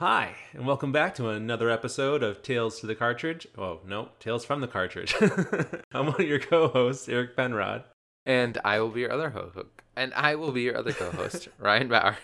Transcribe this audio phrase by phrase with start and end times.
[0.00, 3.46] Hi, and welcome back to another episode of Tales to the Cartridge.
[3.58, 5.14] Oh, no, Tales from the Cartridge.
[5.92, 7.84] I'm one of your co hosts, Eric Penrod.
[8.24, 9.58] And I will be your other host.
[9.96, 12.16] And I will be your other co host, Ryan Bauer.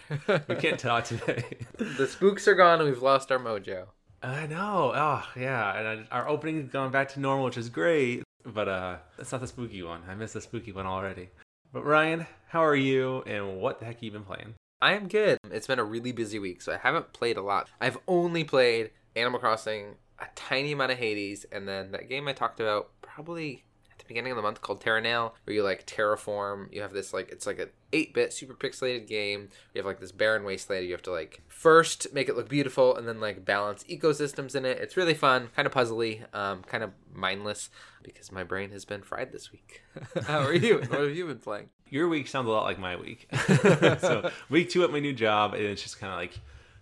[0.48, 1.44] We can't talk today.
[1.76, 3.88] the spooks are gone and we've lost our mojo.
[4.22, 4.94] I know.
[4.96, 5.78] Oh, yeah.
[5.78, 8.22] And I, our opening's gone back to normal, which is great.
[8.42, 10.00] But uh, that's not the spooky one.
[10.08, 11.28] I missed the spooky one already.
[11.74, 13.20] But Ryan, how are you?
[13.26, 14.54] And what the heck have you been playing?
[14.80, 15.38] I am good.
[15.50, 17.70] It's been a really busy week, so I haven't played a lot.
[17.80, 22.32] I've only played Animal Crossing, a tiny amount of Hades, and then that game I
[22.32, 23.64] talked about probably
[24.06, 26.72] the beginning of the month called Terra Nil, where you like terraform.
[26.72, 29.48] You have this like it's like an 8-bit super pixelated game.
[29.74, 30.86] You have like this barren wasteland.
[30.86, 34.64] You have to like first make it look beautiful, and then like balance ecosystems in
[34.64, 34.78] it.
[34.78, 37.70] It's really fun, kind of puzzly, um, kind of mindless
[38.02, 39.82] because my brain has been fried this week.
[40.26, 40.78] How are you?
[40.78, 41.70] what have you been playing?
[41.88, 43.28] Your week sounds a lot like my week.
[43.98, 46.38] so week two at my new job, and it's just kind of like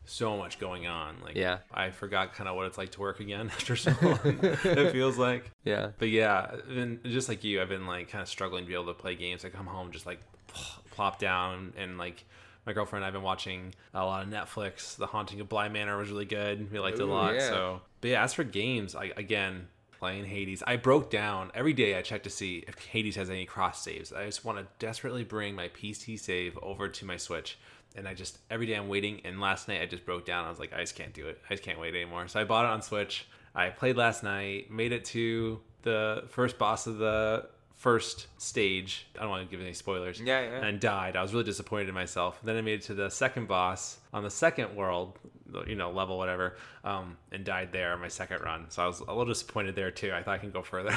[0.06, 1.16] so much going on.
[1.22, 1.58] Like, Yeah.
[1.72, 4.18] I forgot kind of what it's like to work again after so long.
[4.42, 5.50] it feels like.
[5.64, 5.90] Yeah.
[5.98, 8.86] But yeah, and just like you, I've been like kind of struggling to be able
[8.86, 9.44] to play games.
[9.44, 10.20] I come home just like
[10.90, 12.24] plop down and like
[12.66, 14.96] my girlfriend and I've been watching a lot of Netflix.
[14.96, 16.70] The Haunting of Bly Manor was really good.
[16.72, 17.34] We liked it a lot.
[17.34, 17.40] yeah.
[17.48, 19.68] So, but yeah, as for games, I again
[19.98, 20.62] playing Hades.
[20.66, 21.96] I broke down every day.
[21.96, 24.12] I check to see if Hades has any cross saves.
[24.12, 27.58] I just want to desperately bring my PC save over to my Switch.
[27.94, 29.20] And I just every day I'm waiting.
[29.24, 30.44] And last night I just broke down.
[30.44, 31.40] I was like, I just can't do it.
[31.48, 32.28] I just can't wait anymore.
[32.28, 33.26] So I bought it on Switch.
[33.54, 34.70] I played last night.
[34.70, 39.06] Made it to the first boss of the first stage.
[39.16, 40.20] I don't want to give any spoilers.
[40.20, 40.66] Yeah, yeah.
[40.66, 41.16] And died.
[41.16, 42.40] I was really disappointed in myself.
[42.42, 45.18] Then I made it to the second boss on the second world,
[45.66, 48.70] you know, level whatever, um, and died there on my second run.
[48.70, 50.12] So I was a little disappointed there too.
[50.12, 50.96] I thought I can go further.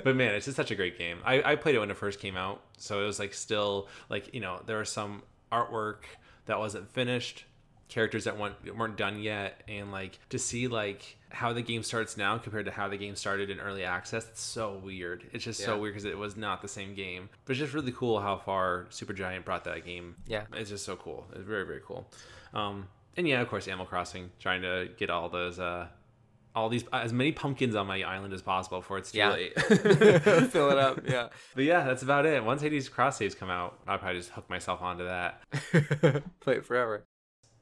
[0.04, 1.18] but man, it's just such a great game.
[1.24, 4.34] I, I played it when it first came out, so it was like still like
[4.34, 5.98] you know there was some artwork
[6.46, 7.44] that wasn't finished
[7.92, 12.16] characters that weren't, weren't done yet and like to see like how the game starts
[12.16, 15.24] now compared to how the game started in early access it's so weird.
[15.32, 17.28] It's just so weird because it was not the same game.
[17.44, 20.16] But it's just really cool how far Supergiant brought that game.
[20.26, 20.44] Yeah.
[20.54, 21.26] it's just so cool.
[21.34, 22.08] It's very very cool.
[22.54, 25.88] Um and yeah of course animal crossing trying to get all those uh
[26.54, 29.30] all these as many pumpkins on my island as possible before it's too Yeah.
[29.32, 29.58] late
[30.50, 31.00] Fill it up.
[31.08, 31.28] Yeah.
[31.54, 34.48] but yeah that's about it once hades cross saves come out i'll probably just hook
[34.50, 35.42] myself onto that
[36.40, 37.04] Play it forever.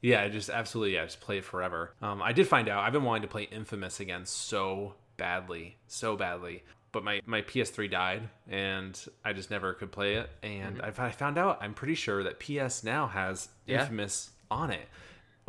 [0.03, 0.95] Yeah, just absolutely.
[0.95, 1.95] Yeah, just play it forever.
[2.01, 6.17] Um, I did find out I've been wanting to play Infamous again so badly, so
[6.17, 6.63] badly.
[6.91, 10.31] But my, my PS3 died, and I just never could play it.
[10.43, 13.83] And I, I found out I'm pretty sure that PS now has Yeah.
[13.83, 14.89] Infamous on it,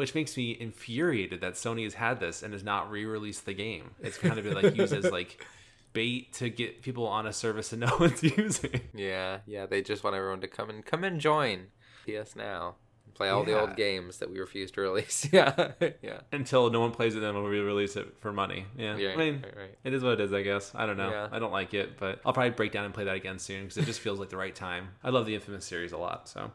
[0.02, 3.92] which makes me infuriated that Sony has had this and has not re-released the game.
[4.00, 5.46] It's kind of been like used as like
[5.94, 8.82] bait to get people on a service that no one's using.
[8.96, 9.68] Yeah, yeah.
[9.68, 11.68] They just want everyone to come and come and join
[12.04, 12.78] PS Now.
[13.14, 15.30] Play all the old games that we refuse to release.
[15.32, 16.22] yeah, yeah.
[16.32, 18.66] Until no one plays it, then we'll re-release it for money.
[18.76, 19.78] Yeah, Yeah, I mean, right, right.
[19.84, 20.72] It is what it is, I guess.
[20.74, 21.12] I don't know.
[21.12, 21.28] Yeah.
[21.32, 23.78] I don't like it, but I'll probably break down and play that again soon because
[23.78, 24.88] it just feels like the right time.
[25.04, 26.52] I love the Infamous series a lot, so.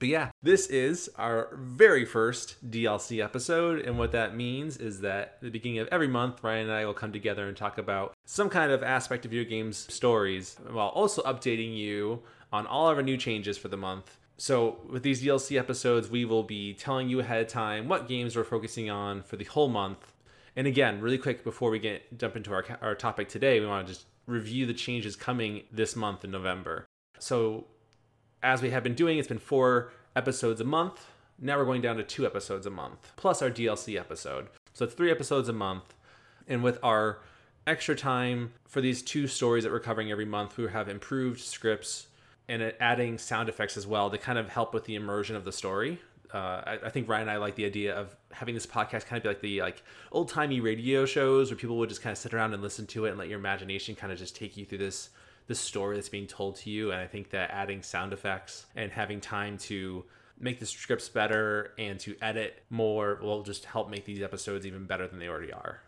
[0.00, 5.34] But yeah, this is our very first DLC episode, and what that means is that
[5.36, 8.14] at the beginning of every month, Ryan and I will come together and talk about
[8.24, 12.96] some kind of aspect of video games stories, while also updating you on all of
[12.96, 14.16] our new changes for the month.
[14.38, 18.34] So, with these DLC episodes, we will be telling you ahead of time what games
[18.34, 20.14] we're focusing on for the whole month.
[20.56, 23.86] And again, really quick before we get jump into our our topic today, we want
[23.86, 26.86] to just review the changes coming this month in November.
[27.18, 27.66] So,
[28.42, 31.06] as we have been doing, it's been four episodes a month.
[31.38, 34.48] Now we're going down to two episodes a month, plus our DLC episode.
[34.74, 35.94] So it's three episodes a month.
[36.46, 37.20] And with our
[37.66, 42.08] extra time for these two stories that we're covering every month, we have improved scripts
[42.48, 45.52] and adding sound effects as well to kind of help with the immersion of the
[45.52, 46.00] story.
[46.32, 49.18] Uh, I, I think Ryan and I like the idea of having this podcast kind
[49.18, 52.18] of be like the like old timey radio shows where people would just kind of
[52.18, 54.64] sit around and listen to it and let your imagination kind of just take you
[54.64, 55.10] through this
[55.50, 56.92] this story that's being told to you.
[56.92, 60.04] And I think that adding sound effects and having time to
[60.38, 64.84] make the scripts better and to edit more will just help make these episodes even
[64.84, 65.80] better than they already are.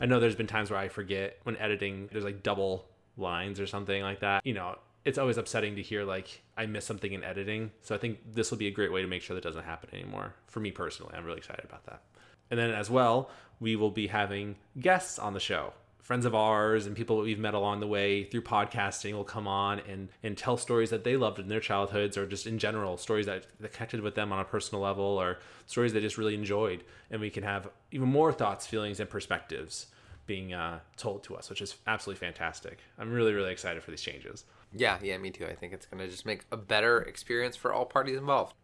[0.00, 2.86] I know there's been times where I forget when editing, there's like double
[3.16, 4.46] lines or something like that.
[4.46, 7.72] You know, it's always upsetting to hear like I missed something in editing.
[7.82, 9.90] So I think this will be a great way to make sure that doesn't happen
[9.92, 10.36] anymore.
[10.46, 12.04] For me personally, I'm really excited about that.
[12.48, 13.28] And then as well,
[13.58, 15.72] we will be having guests on the show.
[16.02, 19.46] Friends of ours and people that we've met along the way through podcasting will come
[19.46, 22.96] on and, and tell stories that they loved in their childhoods or just in general,
[22.96, 26.34] stories that, that connected with them on a personal level or stories they just really
[26.34, 26.82] enjoyed.
[27.10, 29.86] And we can have even more thoughts, feelings, and perspectives
[30.26, 32.78] being uh, told to us, which is absolutely fantastic.
[32.98, 34.44] I'm really, really excited for these changes.
[34.72, 35.46] Yeah, yeah, me too.
[35.46, 38.54] I think it's going to just make a better experience for all parties involved.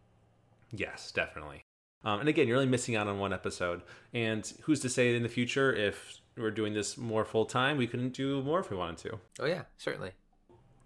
[0.71, 1.63] Yes, definitely.
[2.03, 3.81] Um, and again, you're only missing out on one episode.
[4.13, 7.87] And who's to say in the future if we're doing this more full time, we
[7.87, 9.19] couldn't do more if we wanted to.
[9.39, 10.11] Oh yeah, certainly.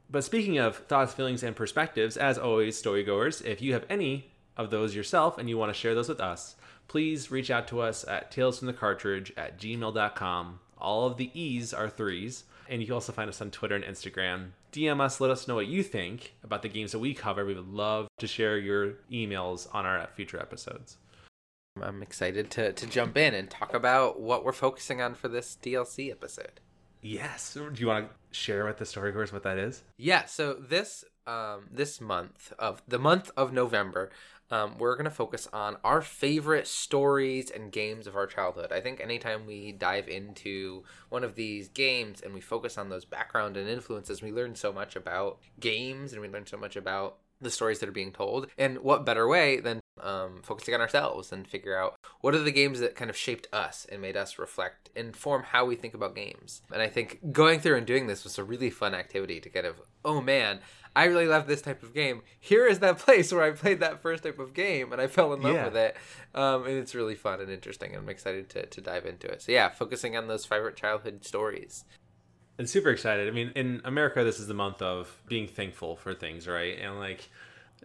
[0.09, 4.69] But speaking of thoughts, feelings, and perspectives, as always, storygoers, if you have any of
[4.69, 6.55] those yourself and you want to share those with us,
[6.87, 10.59] please reach out to us at talesfromthecartridge at gmail.com.
[10.77, 12.43] All of the E's are threes.
[12.67, 14.51] And you can also find us on Twitter and Instagram.
[14.71, 17.45] DM us, let us know what you think about the games that we cover.
[17.45, 20.97] We would love to share your emails on our future episodes.
[21.81, 25.57] I'm excited to, to jump in and talk about what we're focusing on for this
[25.61, 26.59] DLC episode.
[27.01, 27.53] Yes.
[27.53, 29.83] Do you want to share with the storygoers what that is?
[29.97, 30.25] Yeah.
[30.25, 34.11] So this um, this month of the month of November,
[34.49, 38.71] um, we're going to focus on our favorite stories and games of our childhood.
[38.71, 43.05] I think anytime we dive into one of these games and we focus on those
[43.05, 47.17] background and influences, we learn so much about games and we learn so much about
[47.39, 48.47] the stories that are being told.
[48.57, 52.51] And what better way than um, focusing on ourselves and figure out what are the
[52.51, 56.15] games that kind of shaped us and made us reflect, inform how we think about
[56.15, 56.61] games.
[56.71, 59.65] And I think going through and doing this was a really fun activity to kind
[59.65, 60.59] of, oh man,
[60.95, 62.21] I really love this type of game.
[62.39, 65.33] Here is that place where I played that first type of game and I fell
[65.33, 65.65] in love Yeah.
[65.65, 65.97] with it.
[66.33, 67.91] Um, and it's really fun and interesting.
[67.93, 69.41] And I'm excited to, to dive into it.
[69.41, 71.83] So, yeah, focusing on those favorite childhood stories.
[72.57, 73.27] and super excited.
[73.27, 76.77] I mean, in America, this is the month of being thankful for things, right?
[76.79, 77.29] And like,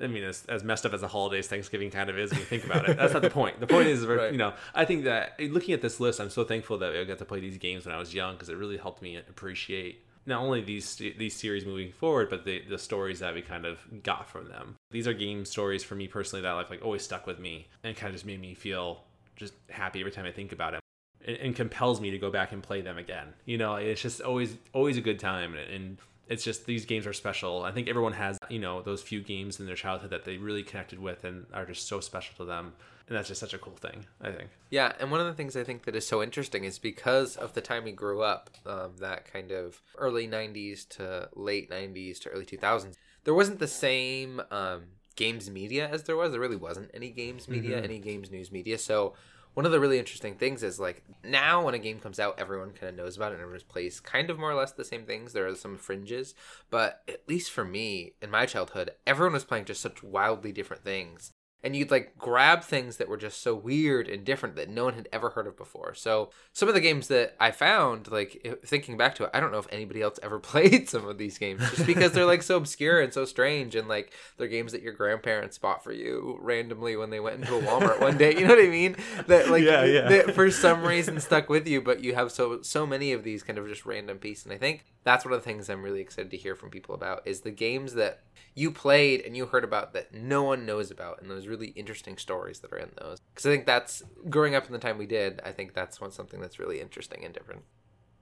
[0.00, 2.46] I mean, as, as messed up as the holidays Thanksgiving kind of is when you
[2.46, 3.60] think about it, that's not the point.
[3.60, 4.31] The point is, Right.
[4.31, 7.19] you know, I think that looking at this list, I'm so thankful that I got
[7.19, 10.43] to play these games when I was young because it really helped me appreciate not
[10.43, 14.28] only these these series moving forward, but the the stories that we kind of got
[14.28, 14.75] from them.
[14.90, 17.96] These are game stories for me personally that like like always stuck with me and
[17.96, 19.04] kind of just made me feel
[19.37, 20.81] just happy every time I think about it
[21.25, 23.28] and, and compels me to go back and play them again.
[23.44, 25.98] You know, it's just always always a good time, and, and
[26.28, 27.62] it's just these games are special.
[27.62, 30.62] I think everyone has you know those few games in their childhood that they really
[30.62, 32.73] connected with and are just so special to them,
[33.08, 34.05] and that's just such a cool thing.
[34.20, 34.50] I think.
[34.70, 37.55] Yeah, and one of the things I think that is so interesting is because of
[37.55, 42.31] the time we grew up, um, that kind of early 90s to late 90s to
[42.31, 42.94] early 2000s,
[43.25, 44.84] there wasn't the same um,
[45.14, 46.32] games media as there was.
[46.32, 48.79] There really wasn't any games media, any games news media.
[48.79, 49.14] So
[49.56, 52.73] one of the really interesting things is like now when a game comes out, everyone
[52.73, 55.06] kind of knows about it and everyone plays kind of more or less the same
[55.06, 55.32] things.
[55.32, 56.35] There are some fringes,
[56.69, 60.85] but at least for me in my childhood, everyone was playing just such wildly different
[60.85, 61.32] things
[61.62, 64.94] and you'd like grab things that were just so weird and different that no one
[64.94, 65.94] had ever heard of before.
[65.94, 69.50] So some of the games that I found, like thinking back to it, I don't
[69.50, 72.56] know if anybody else ever played some of these games just because they're like so
[72.56, 76.97] obscure and so strange, and like they're games that your grandparents bought for you randomly
[76.97, 78.35] when they went into a Walmart one day.
[78.37, 78.97] You know what I mean?
[79.26, 80.08] That like Yeah, yeah.
[80.08, 83.43] that for some reason stuck with you, but you have so so many of these
[83.43, 84.44] kind of just random pieces.
[84.44, 86.94] And I think that's one of the things I'm really excited to hear from people
[86.94, 88.20] about is the games that
[88.56, 92.16] you played and you heard about that no one knows about and those really interesting
[92.19, 95.06] stories that are in those because i think that's growing up in the time we
[95.06, 97.62] did i think that's one something that's really interesting and different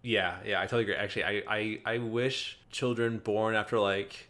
[0.03, 0.97] Yeah, yeah, I totally agree.
[0.97, 4.29] Actually, I, I, I wish children born after like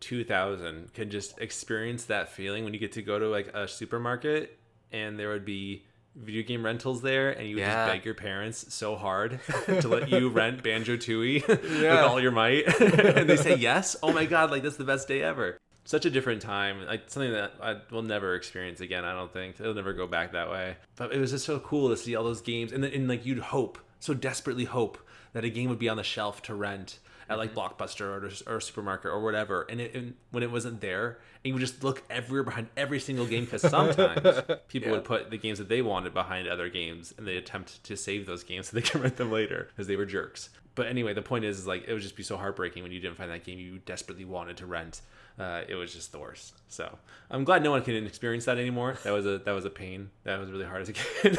[0.00, 4.58] 2000 could just experience that feeling when you get to go to like a supermarket
[4.90, 5.84] and there would be
[6.16, 7.74] video game rentals there and you would Yeah.
[7.84, 9.38] just beg your parents so hard
[9.80, 13.94] to let you rent Banjo Tooie with all your might and they say yes.
[14.02, 15.56] Oh my god, like that's the best day ever.
[15.84, 19.04] Such a different time, like something that I will never experience again.
[19.04, 20.76] I don't think it'll never go back that way.
[20.96, 23.26] But it was just so cool to see all those games, and then and like
[23.26, 24.98] you'd hope, so desperately hope
[25.32, 26.98] that a game would be on the shelf to rent
[27.28, 27.82] at like mm-hmm.
[27.82, 29.62] Blockbuster or, or supermarket or whatever.
[29.68, 33.00] And, it, and when it wasn't there, and you would just look everywhere behind every
[33.00, 34.96] single game because sometimes people Yeah.
[34.96, 38.26] would put the games that they wanted behind other games, and they attempt to save
[38.26, 40.50] those games so they can rent them later because they were jerks.
[40.74, 43.00] But anyway, the point is, is like it would just be so heartbreaking when you
[43.00, 45.00] didn't find that game you desperately wanted to rent.
[45.38, 46.54] Uh, it was just the worst.
[46.68, 46.98] So
[47.30, 48.96] I'm glad no one can experience that anymore.
[49.04, 50.10] That was a that was a pain.
[50.24, 51.38] That was really hard as a kid.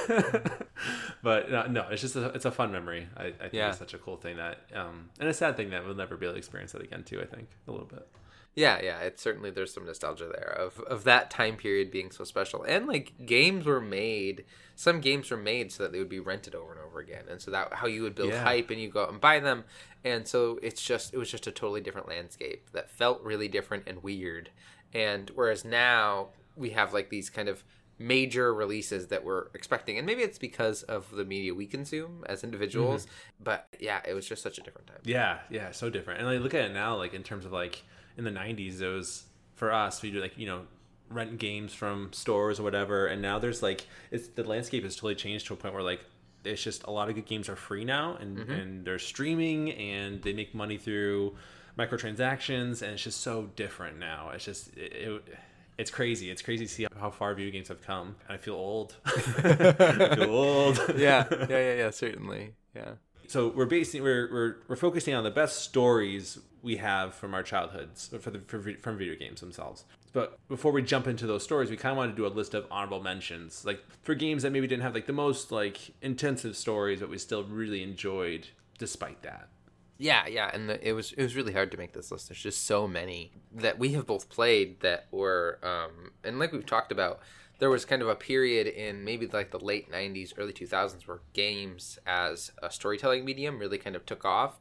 [1.22, 3.08] but uh, no, it's just a, it's a fun memory.
[3.16, 3.70] I, I think Yeah.
[3.70, 6.26] it's such a cool thing that um, and a sad thing that we'll never be
[6.26, 7.22] able to experience that again too.
[7.22, 8.08] I think a little bit.
[8.56, 12.24] Yeah yeah it's certainly there's some nostalgia there of of that time period being so
[12.24, 12.64] special.
[12.64, 14.46] And like games were made
[14.76, 17.26] some games were made so that they would be rented over and over again.
[17.30, 18.44] And so that how you would build Yeah.
[18.44, 19.66] hype and you go out and buy them.
[20.04, 23.84] And so it's just it was just a totally different landscape that felt really different
[23.88, 24.50] and weird.
[24.94, 27.64] And whereas now we have like these kind of
[28.00, 29.98] major releases that we're expecting.
[29.98, 33.44] And maybe it's because of the media we consume as individuals mm-hmm.
[33.44, 35.00] but yeah it was just such a different time.
[35.04, 36.20] Yeah, yeah, so different.
[36.20, 37.84] And like look at it now, like in terms of like
[38.18, 39.24] in the '90s, it was
[39.56, 40.62] for us we do like you know
[41.10, 45.16] rent games from stores or whatever, and now there's like it's the landscape has totally
[45.16, 46.02] changed to a point where like
[46.44, 48.52] it's just a lot of good games are free now and mm-hmm.
[48.52, 51.34] and they're streaming and they make money through
[51.78, 54.30] microtransactions and it's just so different now.
[54.34, 55.24] It's just it, it
[55.78, 56.30] it's crazy.
[56.30, 58.16] It's crazy to see how far video games have come.
[58.30, 58.96] I feel old.
[59.06, 60.80] I feel old.
[60.96, 62.54] yeah, yeah, yeah, yeah, certainly.
[62.76, 62.94] Yeah.
[63.28, 67.44] So we're basing we're we're we're focusing on the best stories we have from our
[67.44, 69.86] childhoods for the for, from video games themselves.
[70.14, 72.54] But before we jump into those stories, we kind of want to do a list
[72.54, 76.56] of honorable mentions, like for games that maybe didn't have like the most like intensive
[76.56, 79.50] stories, but we still really enjoyed despite that.
[79.98, 82.30] Yeah, yeah, and the, it was it was really hard to make this list.
[82.30, 86.66] There's just so many that we have both played that were, um, and like we've
[86.66, 87.20] talked about,
[87.64, 91.22] there was kind of a period in maybe like the late '90s, early 2000s where
[91.32, 94.60] games as a storytelling medium really kind of took off.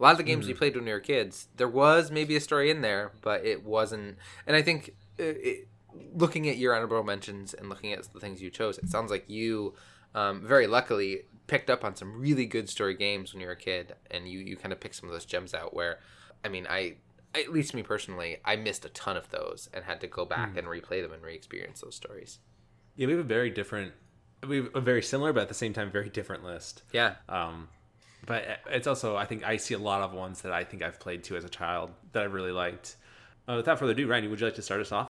[0.00, 0.48] A lot of the games mm.
[0.48, 3.66] we played when we were kids, there was maybe a story in there, but it
[3.66, 4.16] wasn't.
[4.46, 5.68] And I think it, it,
[6.14, 9.28] looking at your honorable mentions and looking at the things you chose, it sounds like
[9.28, 9.74] you,
[10.14, 13.56] um, very luckily, picked up on some really good story games when you were a
[13.56, 15.74] kid, and you you kind of picked some of those gems out.
[15.74, 15.98] Where,
[16.42, 16.94] I mean, I
[17.34, 20.54] at least me personally, I missed a ton of those and had to go back
[20.54, 20.58] mm.
[20.58, 22.38] and replay them and re-experience those stories.
[22.96, 23.92] Yeah, we have a very different,
[24.46, 26.82] we have a very similar, but at the same time, very different list.
[26.92, 27.14] Yeah.
[27.28, 27.68] Um,
[28.26, 31.00] but it's also, I think I see a lot of ones that I think I've
[31.00, 32.96] played too as a child that I really liked.
[33.48, 35.07] Uh, without further ado, Randy, would you like to start us off?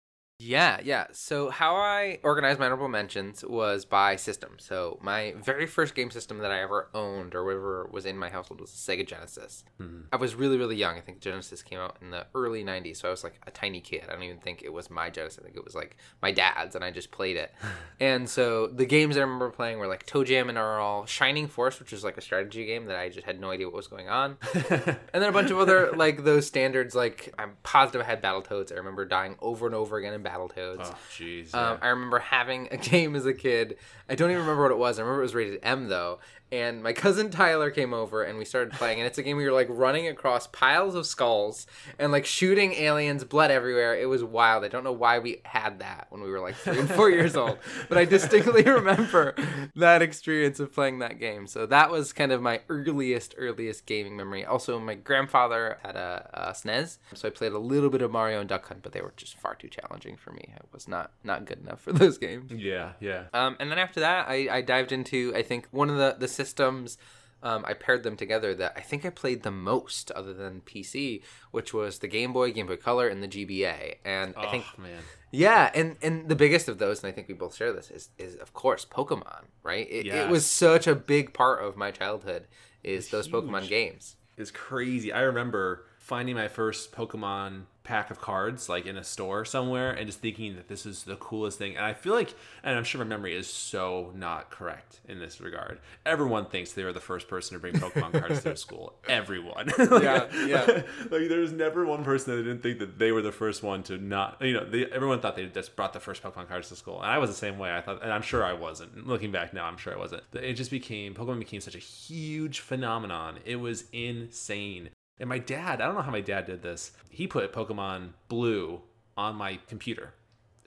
[0.45, 1.07] Yeah, yeah.
[1.13, 4.57] So how I organized my honorable mentions was by system.
[4.59, 8.29] So my very first game system that I ever owned or whatever was in my
[8.29, 9.63] household was a Sega Genesis.
[9.81, 10.01] Mm-hmm.
[10.13, 10.97] I was really, really young.
[10.97, 13.81] I think Genesis came out in the early '90s, so I was like a tiny
[13.81, 14.05] kid.
[14.09, 15.39] I don't even think it was my Genesis.
[15.39, 17.55] I think it was like my dad's, and I just played it.
[18.01, 21.93] and so the games I remember playing were like ToeJam and Earl, Shining Force, which
[21.93, 24.39] is like a strategy game that I just had no idea what was going on,
[24.55, 26.97] and then a bunch of other like those standards.
[26.97, 28.73] Like I'm positive I had Battletoads.
[28.73, 30.79] I remember dying over and over again in Battletoads.
[30.81, 31.55] Oh, jeez.
[31.55, 33.77] Um, I remember having a game as a kid.
[34.09, 34.99] I don't even remember what it was.
[34.99, 36.19] I remember it was rated M though,
[36.53, 39.47] and my cousin Tyler came over and we started playing and it's a game where
[39.47, 41.67] you're like running across piles of skulls
[41.99, 43.97] and like shooting aliens blood everywhere.
[43.97, 44.63] It was wild.
[44.63, 47.35] I don't know why we had that when we were like three and four years
[47.35, 49.35] old but i distinctly remember
[49.75, 51.47] that experience of playing that game.
[51.47, 54.45] So that was kind of my earliest earliest gaming memory.
[54.45, 58.41] Also my grandfather had a, a snes so i played a little bit of mario
[58.41, 60.45] and duck hunt but they were just far too challenging for me.
[60.55, 62.53] I was not not good enough for those games.
[62.53, 63.25] Yeah yeah.
[63.33, 66.29] Um, and then after that I, I dived into i think one of the the
[66.43, 66.99] systems
[67.43, 71.23] um, I paired them together that I think I played the most other than PC,
[71.51, 73.97] which was the Game Boy, Game Boy Color, and the GBA.
[74.05, 75.03] And oh, I think, man.
[75.33, 78.11] yeah, and and the biggest of those, and I think we both share this, is
[78.17, 79.47] is of course Pokemon.
[79.65, 79.89] Right?
[79.91, 80.15] It, yes.
[80.15, 82.47] it was such a big part of my childhood.
[82.85, 83.45] Is it's those huge.
[83.45, 84.17] Pokemon games?
[84.37, 85.13] It's crazy.
[85.13, 90.07] I remember finding my first Pokemon pack of cards like in a store somewhere and
[90.07, 91.77] just thinking that this is the coolest thing.
[91.77, 95.41] And i feel like and i'm sure my memory is so not correct in this
[95.41, 95.81] regard.
[96.07, 98.95] Everyone thinks they were the first person to bring pokemon cards to their school.
[99.09, 99.71] Everyone.
[99.93, 100.27] Like, yeah.
[100.47, 100.67] yeah
[101.11, 103.99] like there's never one person that didn't think that they were the first one to
[103.99, 107.03] not you know they, everyone thought they just brought the first pokemon cards to school.
[107.03, 107.75] And i was the same way.
[107.75, 109.07] I thought and i'm sure i wasn't.
[109.07, 110.23] Looking back now i'm sure i wasn't.
[110.33, 113.39] It just became pokemon became such a huge phenomenon.
[113.45, 114.91] It was insane
[115.23, 116.91] and my dad, I don't know how my dad did this.
[117.09, 118.81] He put Pokemon Blue
[119.17, 120.15] on my computer.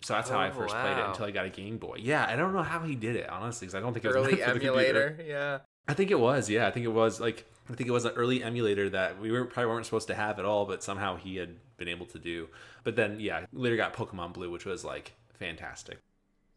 [0.01, 0.81] So that's how oh, I first wow.
[0.81, 1.97] played it until I got a Game Boy.
[1.99, 4.15] Yeah, I don't know how he did it honestly, because I don't think it was
[4.25, 5.19] early emulator.
[5.27, 5.59] Yeah,
[5.89, 6.49] I think it was.
[6.49, 9.29] Yeah, I think it was like I think it was an early emulator that we
[9.29, 12.17] were probably weren't supposed to have at all, but somehow he had been able to
[12.17, 12.47] do.
[12.85, 15.97] But then yeah, later got Pokemon Blue, which was like fantastic.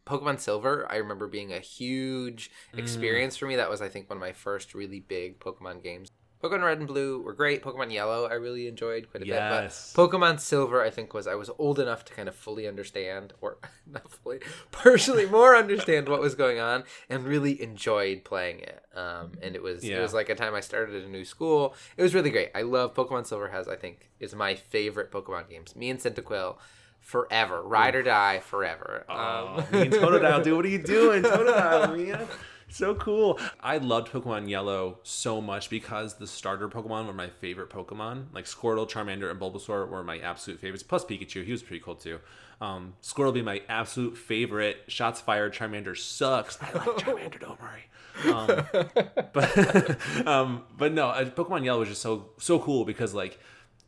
[0.06, 2.78] Pokemon Silver, I remember being a huge mm.
[2.78, 3.40] experience mm.
[3.40, 3.56] for me.
[3.56, 6.10] That was, I think, one of my first really big Pokemon games.
[6.42, 7.62] Pokemon Red and Blue were great.
[7.62, 9.92] Pokemon Yellow, I really enjoyed quite a yes.
[9.92, 9.96] bit.
[9.96, 13.32] But Pokemon Silver, I think, was I was old enough to kind of fully understand,
[13.40, 13.58] or
[13.90, 14.40] not fully,
[14.70, 18.82] partially more understand what was going on, and really enjoyed playing it.
[18.94, 19.98] Um, and it was yeah.
[19.98, 21.74] it was like a time I started a new school.
[21.96, 22.50] It was really great.
[22.54, 23.48] I love Pokemon Silver.
[23.48, 25.74] Has I think is my favorite Pokemon games.
[25.74, 26.56] Me and Cyndaquil
[27.00, 29.04] forever, ride or die forever.
[29.08, 29.14] Oh,
[29.58, 32.26] um, me and Totodile, dude, what are you doing, Totodile, man?
[32.68, 33.38] So cool.
[33.60, 38.26] I loved Pokemon Yellow so much because the starter Pokemon were my favorite Pokemon.
[38.32, 40.82] Like Squirtle, Charmander, and Bulbasaur were my absolute favorites.
[40.82, 42.20] Plus Pikachu, he was pretty cool too.
[42.60, 44.78] Um, Squirtle be my absolute favorite.
[44.88, 45.54] Shots fired.
[45.54, 46.58] Charmander sucks.
[46.60, 47.40] I like Charmander.
[47.40, 47.84] Don't worry.
[48.24, 53.38] Um, but um, but no, uh, Pokemon Yellow was just so so cool because like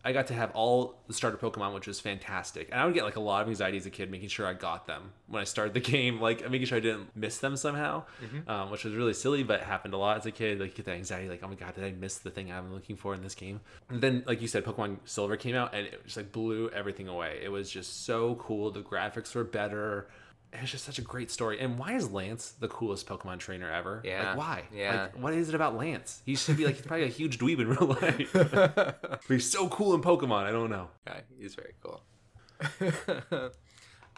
[0.02, 2.68] I got to have all the starter Pokemon, which was fantastic.
[2.72, 4.54] And I would get like a lot of anxiety as a kid, making sure I
[4.54, 8.04] got them when I started the game, like making sure I didn't miss them somehow,
[8.22, 8.50] mm-hmm.
[8.50, 10.58] um, which was really silly, but happened a lot as a kid.
[10.58, 12.72] Like you get that anxiety, like oh my god, did I miss the thing I'm
[12.72, 13.60] looking for in this game?
[13.90, 17.08] And then, like you said, Pokemon Silver came out and it just like blew everything
[17.08, 17.40] away.
[17.42, 18.70] It was just so cool.
[18.70, 20.08] The graphics were better
[20.52, 21.60] it's just such a great story.
[21.60, 24.02] And why is Lance the coolest Pokemon trainer ever?
[24.04, 24.30] Yeah.
[24.30, 24.62] Like, why?
[24.74, 25.02] Yeah.
[25.02, 26.22] Like, what is it about Lance?
[26.26, 28.32] He should be like, he's probably a huge dweeb in real life.
[28.32, 30.44] but he's so cool in Pokemon.
[30.44, 30.88] I don't know.
[31.06, 32.02] Yeah, he's very cool.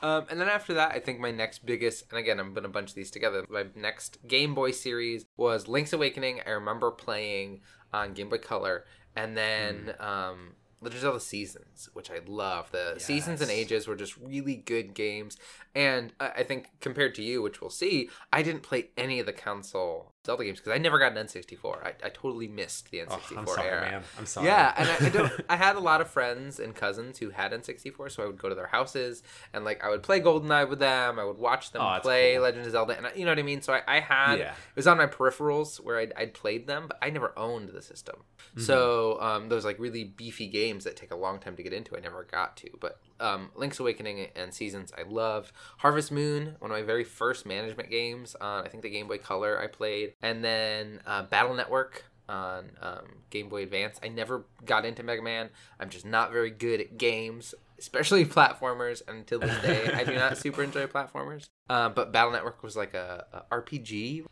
[0.02, 2.68] Um, and then after that, I think my next biggest, and again, I'm going to
[2.68, 3.46] bunch these together.
[3.48, 6.40] My next Game Boy series was Link's Awakening.
[6.44, 7.60] I remember playing
[7.92, 8.84] on Game Boy Color,
[9.14, 10.04] and then Hmm.
[10.04, 12.70] um, Legend all the Seasons, which I love.
[12.72, 15.36] The Seasons and Ages were just really good games,
[15.74, 19.26] and I I think compared to you, which we'll see, I didn't play any of
[19.26, 21.84] the console Zelda games because I never got an N64.
[21.84, 23.80] I, I totally missed the N64 Oh, I'm sorry, era.
[23.80, 24.02] man.
[24.16, 24.46] I'm sorry.
[24.46, 25.32] Yeah, and I, I don't.
[25.48, 28.48] I had a lot of friends and cousins who had N64, so I would go
[28.48, 31.18] to their houses and like I would play GoldenEye with them.
[31.18, 32.42] I would watch them Oh, play cool.
[32.44, 33.62] Legend of Zelda, and I, you know what I mean.
[33.62, 34.52] So I, I had Yeah.
[34.52, 37.82] it was on my peripherals where I'd, I'd played them, but I never owned the
[37.82, 38.16] system.
[38.50, 38.60] Mm-hmm.
[38.60, 41.96] So um, those like really beefy games that take a long time to get into,
[41.96, 42.70] I never got to.
[42.80, 45.52] But um, Link's Awakening and Seasons, I loved.
[45.78, 49.18] Harvest Moon, one of my very first management games on I think the Game Boy
[49.18, 53.98] Color I played, and then uh, Battle Network on um, Game Boy Advance.
[54.02, 55.50] I never got into Mega Man.
[55.78, 59.02] I'm just not very good at games, especially platformers.
[59.06, 61.48] And until this day, I do not super enjoy platformers.
[61.68, 64.24] Uh, but Battle Network was like a, a RPG.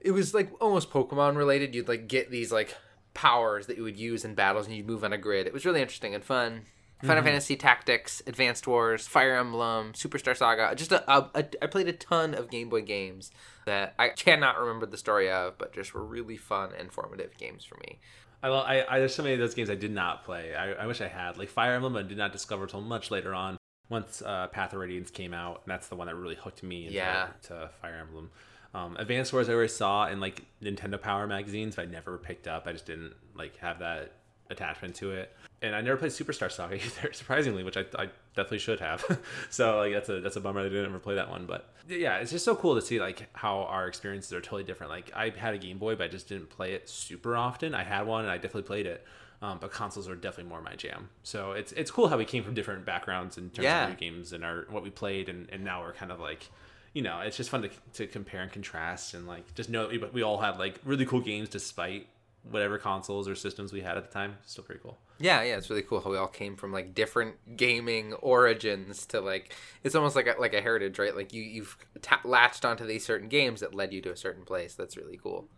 [0.00, 1.74] It was like almost Pokemon related.
[1.74, 2.76] You'd like get these like
[3.14, 5.46] powers that you would use in battles, and you'd move on a grid.
[5.46, 6.62] It was really interesting and fun.
[7.04, 10.74] Final Fantasy Tactics, Advanced Wars, Fire Emblem, Superstar Saga.
[10.74, 13.30] Just a, a, a, I played a ton of Game Boy games
[13.66, 17.64] that I cannot remember the story of, but just were really fun and formative games
[17.64, 17.98] for me.
[18.42, 20.54] I, lo- I, I there's so many of those games I did not play.
[20.54, 21.36] I, I wish I had.
[21.36, 23.56] Like Fire Emblem, I did not discover until much later on.
[23.88, 26.84] Once uh, Path of Radiance came out, and that's the one that really hooked me
[26.84, 27.28] into Yeah.
[27.42, 28.30] to Fire Emblem.
[28.74, 32.48] Um, Advanced Wars I always saw in like Nintendo Power magazines, but I never picked
[32.48, 32.66] up.
[32.66, 34.12] I just didn't like have that
[34.50, 35.32] attachment to it.
[35.62, 39.02] And I never played Superstar Saga either, surprisingly, which I, I definitely should have.
[39.50, 41.46] so like that's a that's a bummer that I didn't ever play that one.
[41.46, 44.90] But yeah, it's just so cool to see like how our experiences are totally different.
[44.90, 47.74] Like I had a Game Boy, but I just didn't play it super often.
[47.74, 49.04] I had one and I definitely played it.
[49.42, 51.10] Um, but consoles are definitely more my jam.
[51.22, 53.88] So it's it's cool how we came from different backgrounds in terms Yeah.
[53.88, 56.48] of games and our what we played, and, and now we're kind of like,
[56.94, 59.90] you know, it's just fun to, to compare and contrast and like just know that
[59.90, 62.06] we, we all had like really cool games despite
[62.50, 64.36] whatever consoles or systems we had at the time.
[64.44, 64.98] Still pretty cool.
[65.18, 69.20] Yeah, yeah, it's really cool how we all came from like different gaming origins to
[69.20, 71.16] like it's almost like a, like a heritage, right?
[71.16, 74.44] Like you you've ta- latched onto these certain games that led you to a certain
[74.44, 74.74] place.
[74.74, 75.48] That's really cool.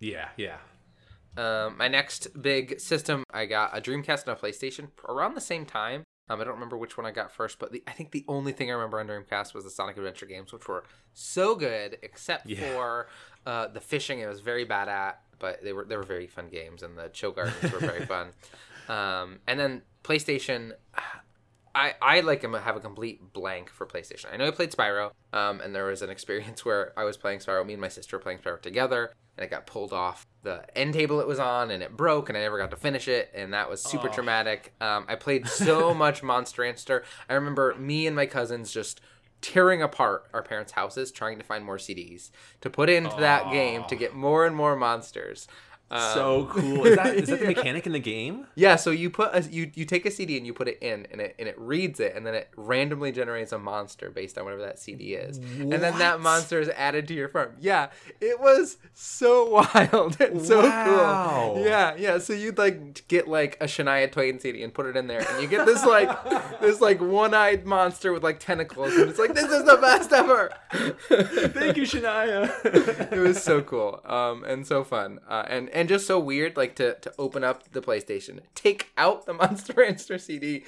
[0.00, 0.58] Yeah, yeah.
[1.36, 5.66] Um, my next big system, I got a Dreamcast and a PlayStation around the same
[5.66, 6.02] time.
[6.28, 8.52] Um, I don't remember which one I got first, but the, I think the only
[8.52, 12.46] thing I remember on Dreamcast was the Sonic Adventure games, which were so good, except
[12.48, 12.60] Yeah.
[12.72, 13.08] for
[13.46, 14.18] uh, the fishing.
[14.20, 17.08] It was very bad at, but they were they were very fun games, and the
[17.08, 18.28] Chao gardens were very fun.
[18.88, 20.72] Um, and then PlayStation,
[21.74, 24.26] I I like have a complete blank for PlayStation.
[24.32, 27.40] I know I played Spyro, um, and there was an experience where I was playing
[27.40, 27.66] Spyro.
[27.66, 30.94] Me and my sister were playing Spyro together, and it got pulled off the end
[30.94, 33.52] table it was on, and it broke, and I never got to finish it, and
[33.52, 34.12] that was super Oh.
[34.12, 34.72] traumatic.
[34.80, 37.04] Um, I played so much Monster Rancher.
[37.28, 39.00] I remember me and my cousins just
[39.46, 42.30] tearing apart our parents' houses trying to find more CDs
[42.60, 45.46] to put into that game to get more and more monsters.
[45.88, 46.84] Um, so cool.
[46.84, 47.50] Is that is that the yeah.
[47.56, 48.46] mechanic in the game?
[48.56, 51.06] Yeah, so you put a, you you take a CD and you put it in,
[51.12, 54.44] and it and it reads it, and then it randomly generates a monster based on
[54.44, 57.52] whatever that CD is, and then that monster is added to your farm.
[57.60, 61.52] Yeah, it was so wild and so Wow.
[61.54, 61.64] cool.
[61.64, 62.18] Yeah, yeah.
[62.18, 65.40] So you'd like get like a Shania Twain CD and put it in there, and
[65.40, 66.10] you get this like
[66.60, 70.52] this like one-eyed monster with like tentacles, and it's like this is the best ever.
[70.72, 72.50] Thank you, Shania.
[73.12, 76.74] it was so cool um, and so fun uh, and and just so weird like
[76.74, 80.64] to, to open up the playstation take out the monster rancher cd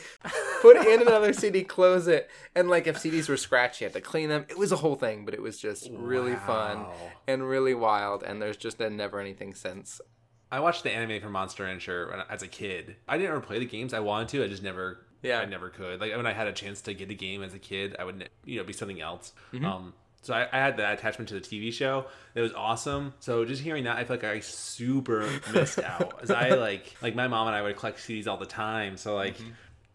[0.60, 4.00] put in another cd close it and like if cds were scratched you had to
[4.00, 6.84] clean them it was a whole thing but it was just really fun
[7.26, 10.00] and really wild and there's just been never anything since
[10.50, 12.96] I watched the anime for Monster Rancher as a kid.
[13.06, 13.92] I didn't ever play the games.
[13.92, 14.44] I wanted to.
[14.44, 15.04] I just never.
[15.22, 15.40] Yeah.
[15.40, 16.00] I never could.
[16.00, 18.30] Like when I had a chance to get a game as a kid, I would
[18.46, 19.34] you know be something else.
[19.52, 19.64] Mm-hmm.
[19.66, 19.92] Um.
[20.22, 22.06] So I, I had that attachment to the TV show.
[22.34, 23.14] It was awesome.
[23.20, 26.18] So just hearing that, I feel like I super missed out.
[26.22, 28.96] As I like, like my mom and I would collect CDs all the time.
[28.96, 29.50] So like, Mm-hmm.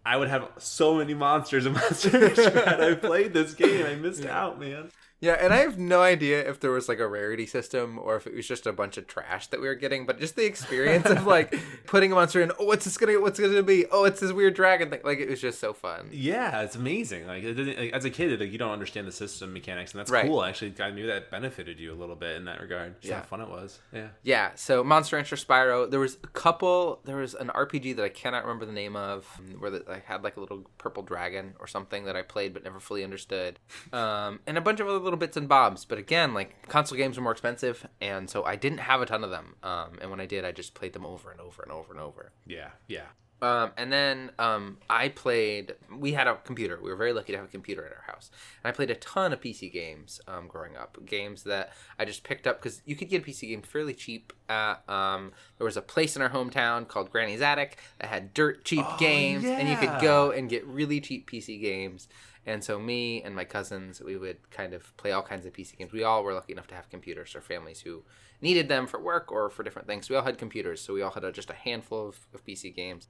[0.06, 2.38] I would have so many monsters in monsters.
[2.54, 3.86] Had I played this game.
[3.86, 4.92] I missed out, man.
[5.24, 8.28] Yeah, and I have no idea if there was like a rarity system or if
[8.28, 11.06] it was just a bunch of trash that we were getting, but just the experience
[11.06, 11.56] of like
[11.88, 13.86] putting a monster in, oh, what's this gonna what's it gonna be?
[13.90, 15.00] Oh, it's this weird dragon thing.
[15.06, 16.10] Like it was just so fun.
[16.12, 17.26] Yeah, it's amazing.
[17.26, 20.00] Like, it didn't, like as a kid, like you don't understand the system mechanics, and
[20.02, 20.26] that's Right.
[20.26, 20.44] cool.
[20.44, 23.00] Actually, I knew that benefited you a little bit in that regard.
[23.00, 23.20] Just Yeah.
[23.20, 23.80] how fun it was.
[23.94, 24.08] Yeah.
[24.24, 25.90] Yeah, so Monster Rancher Spyro.
[25.90, 27.00] There was a couple.
[27.06, 29.26] There was an RPG that I cannot remember the name of,
[29.58, 32.66] where the, I had like a little purple dragon or something that I played but
[32.66, 33.60] never fully understood,
[33.94, 35.86] um, and a bunch of other little bits and bobs.
[35.86, 39.24] But again, like console games are more expensive, and so I didn't have a ton
[39.24, 39.56] of them.
[39.64, 42.02] Um, and when I did, I just played them over and over and over and
[42.02, 42.32] over.
[42.46, 42.70] Yeah.
[42.88, 43.06] Yeah.
[43.42, 45.76] Um, and then um, I played.
[45.94, 46.80] We had a computer.
[46.82, 48.32] We were very lucky to have a computer at our house,
[48.64, 50.98] and I played a ton of PC games um, growing up.
[51.06, 54.32] Games that I just picked up because you could get a PC game fairly cheap.
[54.48, 58.64] At um, there was a place in our hometown called Granny's Attic that had dirt
[58.64, 62.08] cheap Oh, games, and you could go and get really cheap PC games.
[62.46, 65.78] And so me and my cousins, we would kind of play all kinds of PC
[65.78, 65.94] games.
[65.94, 68.04] We all were lucky enough to have computers or families who
[68.42, 70.10] needed them for work or for different things.
[70.10, 72.76] We all had computers, so we all had a, just a handful of, of PC
[72.76, 73.08] games.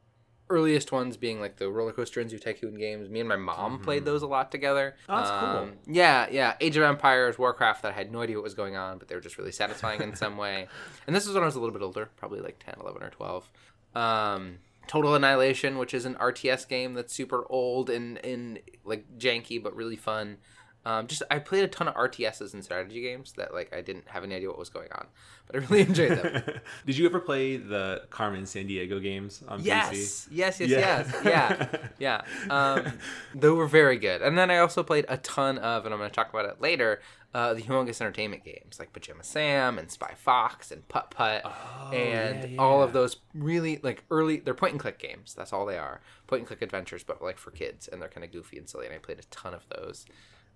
[0.50, 3.10] Earliest ones being like the roller coaster and zoo tycoon games.
[3.10, 4.96] Me and my mom played those a lot together.
[5.10, 5.40] Oh, that's cool.
[5.64, 6.56] Um, Yeah, yeah.
[6.60, 7.82] Age of Empires, Warcraft.
[7.82, 10.02] That I had no idea what was going on, but they were just really satisfying
[10.02, 10.68] in some way.
[11.08, 13.10] And this was when I was a little bit older, probably like 10, 11, or
[13.10, 13.50] 12.
[13.96, 19.62] Um, Total Annihilation, which is an RTS game that's super old and, and like janky
[19.62, 20.38] but really fun.
[20.86, 24.08] Um, just I played a ton of RTSs and strategy games that like I didn't
[24.10, 25.08] have any idea what was going on,
[25.48, 26.44] but I really enjoyed them.
[26.86, 29.66] Did you ever play the Carmen Sandiego games on PC?
[29.66, 30.80] yes, yes, yes, Yeah.
[30.80, 31.78] yes, yeah,
[32.50, 32.50] yeah.
[32.50, 33.00] Um,
[33.34, 34.22] they were very good.
[34.22, 36.60] And then I also played a ton of, and I'm going to talk about it
[36.60, 37.02] later.
[37.34, 41.44] Uh, the humongous entertainment games like Pajama Sam and Spy Fox and Putt Putt
[41.92, 45.52] and Oh, yeah, all of those really like early they're point and click games that's
[45.52, 48.32] all they are point and click adventures but like for kids and they're kind of
[48.32, 50.06] goofy and silly and i played a ton of those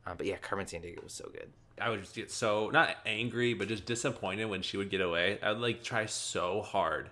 [0.07, 3.53] um, but yeah carmen Sandiego was so good I would just get so not angry,
[3.53, 5.37] but just disappointed when she would get away.
[5.41, 7.09] I would like try so hard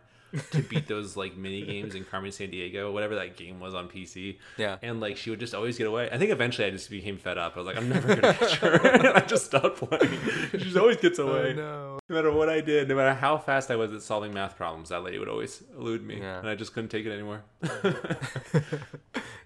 [0.52, 4.38] to beat those like mini games in Carmen Sandiego, whatever that game was on PC.
[4.58, 4.78] Yeah.
[4.82, 6.10] And like she would just always get away.
[6.12, 7.54] I think eventually I just became fed up.
[7.56, 8.74] I was like, I'm never gonna catch her.
[8.88, 10.17] and I just stopped playing.
[10.52, 11.54] She just always gets away.
[11.54, 14.56] no No matter what I did, no matter how fast I was at solving math
[14.58, 16.39] problems, that lady would always elude me, Yeah.
[16.39, 17.43] and I just couldn't take it anymore.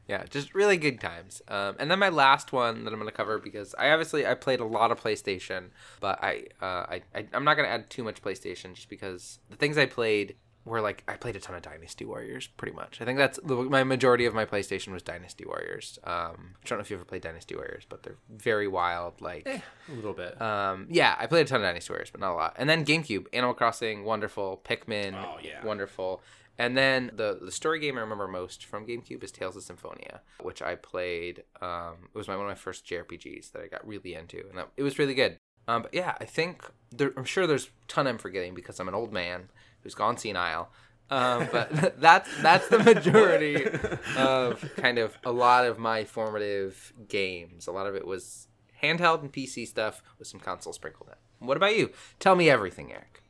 [0.07, 3.15] yeah just really good times um, and then my last one that i'm going to
[3.15, 5.65] cover because i obviously i played a lot of playstation
[5.99, 9.39] but i uh, I, I i'm not going to add too much playstation just because
[9.51, 12.99] the things i played were like i played a ton of dynasty warriors pretty much
[13.01, 16.77] i think that's the, my majority of my playstation was dynasty warriors um, i don't
[16.77, 19.61] know if you ever played dynasty warriors but they're very wild like a
[19.93, 20.39] little bit.
[20.41, 22.55] um, yeah, I played a ton of Dynasty Warriors, but not a lot.
[22.57, 24.61] And then GameCube, Animal Crossing, wonderful.
[24.63, 25.65] Pikmin, Oh, yeah.
[25.65, 26.21] wonderful.
[26.59, 30.21] And then the the story game I remember most from GameCube is Tales of Symphonia,
[30.41, 31.43] which I played.
[31.61, 34.57] Um, it was my one of my first JRPGs that I got really into, and
[34.57, 35.37] that, it was really good.
[35.67, 38.87] Um, but yeah, I think there, I'm sure there's a ton I'm forgetting because I'm
[38.87, 39.49] an old man
[39.83, 40.69] who's gone senile.
[41.11, 43.65] Um, but that's that's the majority
[44.17, 47.67] of kind of a lot of my formative games.
[47.67, 48.47] A lot of it was
[48.83, 51.47] handheld and PC stuff with some console sprinkled in.
[51.47, 51.91] What about you?
[52.19, 53.23] Tell me everything, Eric.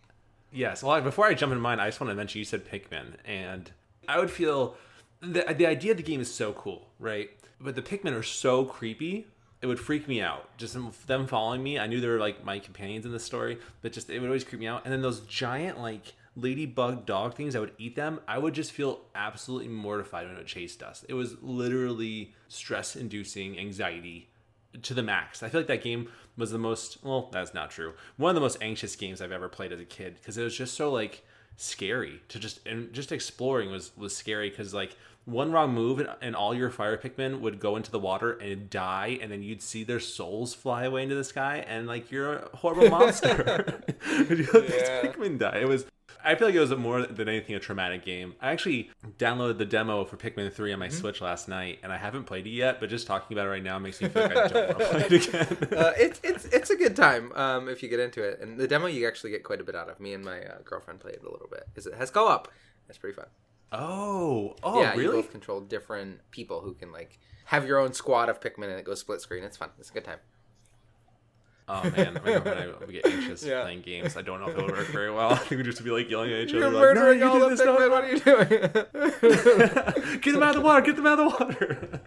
[0.51, 0.83] Yes.
[0.83, 3.71] Well, before I jump into mine, I just want to mention you said Pikmin, and
[4.07, 4.75] I would feel
[5.21, 7.29] the the idea of the game is so cool, right?
[7.61, 9.27] But the Pikmin are so creepy.
[9.61, 10.57] It would freak me out.
[10.57, 11.77] Just them- them following me.
[11.77, 14.45] I knew they were like my companions in the story, but just it would always
[14.45, 14.83] creep me out.
[14.85, 18.19] And then those giant like ladybug dog things, I would eat them.
[18.27, 21.05] I would just feel absolutely mortified when it chased us.
[21.07, 24.29] It was literally stress-inducing anxiety
[24.81, 25.41] to the max.
[25.43, 27.93] I feel like that game was the most well, that's not true.
[28.17, 30.55] One of the most anxious games I've ever played as a kid because it was
[30.55, 31.25] just so like
[31.57, 34.95] scary to just and just exploring was was scary because like
[35.29, 38.69] one wrong move and, and all your fire Pikmin would go into the water and
[38.69, 42.33] die, and then you'd see their souls fly away into the sky, and like you're
[42.33, 43.81] a horrible monster.
[44.11, 45.01] you let these Yeah.
[45.03, 45.59] Pikmin die.
[45.59, 45.85] It was.
[46.21, 48.35] I feel like it was more than anything a traumatic game.
[48.41, 51.97] I actually downloaded the demo for Pikmin 3 on my Switch last night, and I
[51.97, 54.35] haven't played it yet, but just talking about it right now makes me feel like
[54.35, 55.79] I don't want to play it again.
[55.79, 58.67] Uh, it's it's it's a good time um, if you get into it, and the
[58.67, 60.01] demo you actually get quite a bit out of.
[60.01, 62.49] Me and my uh, girlfriend played it a little bit because it has co-op.
[62.87, 63.27] That's pretty fun.
[63.71, 65.21] Oh, oh, yeah, you really?
[65.21, 68.85] both control different people who can like have your own squad of Pikmin and it
[68.85, 69.43] goes split screen.
[69.43, 69.69] It's fun.
[69.79, 70.19] It's a good time.
[71.71, 73.61] Oh man, and I get anxious Yeah.
[73.61, 74.17] playing games.
[74.17, 75.29] I don't know if it would work very well.
[75.33, 76.61] I think we'd just be like yelling at each other.
[76.61, 77.91] You're like, murdering no, all you the this, no, Pikmin.
[77.91, 78.49] What are you doing?
[80.21, 80.81] get them out of the water.
[80.81, 82.01] Get them out of the water.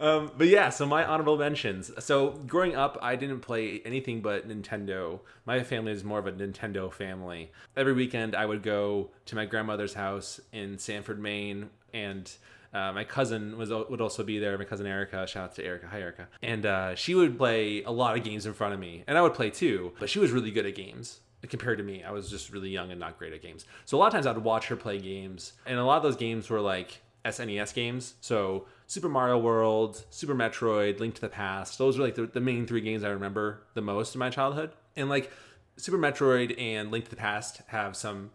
[0.00, 1.90] Um, but yeah, so my honorable mentions.
[2.04, 5.20] So growing up, I didn't play anything but Nintendo.
[5.44, 7.52] My family is more of a Nintendo family.
[7.76, 12.30] Every weekend, I would go to my grandmother's house in Sanford, Maine, and
[12.72, 14.56] uh, my cousin was would also be there.
[14.56, 15.26] My cousin Erica.
[15.26, 15.88] Shout out to Erica.
[15.88, 16.28] Hi, Erica.
[16.42, 19.22] And uh, she would play a lot of games in front of me, and I
[19.22, 19.92] would play too.
[19.98, 22.04] But she was really good at games compared to me.
[22.04, 23.64] I was just really young and not great at games.
[23.86, 26.16] So a lot of times I'd watch her play games, and a lot of those
[26.16, 28.14] games were like SNES games.
[28.20, 31.78] So Super Mario World, Super Metroid, Link to the Past.
[31.78, 34.70] Those are like the, the main three games I remember the most in my childhood.
[34.96, 35.30] And like
[35.76, 38.30] Super Metroid and Link to the Past have some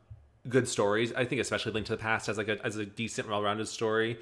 [0.47, 1.11] good stories.
[1.13, 4.17] I think especially Link to the Past has like a, as a decent, well-rounded story.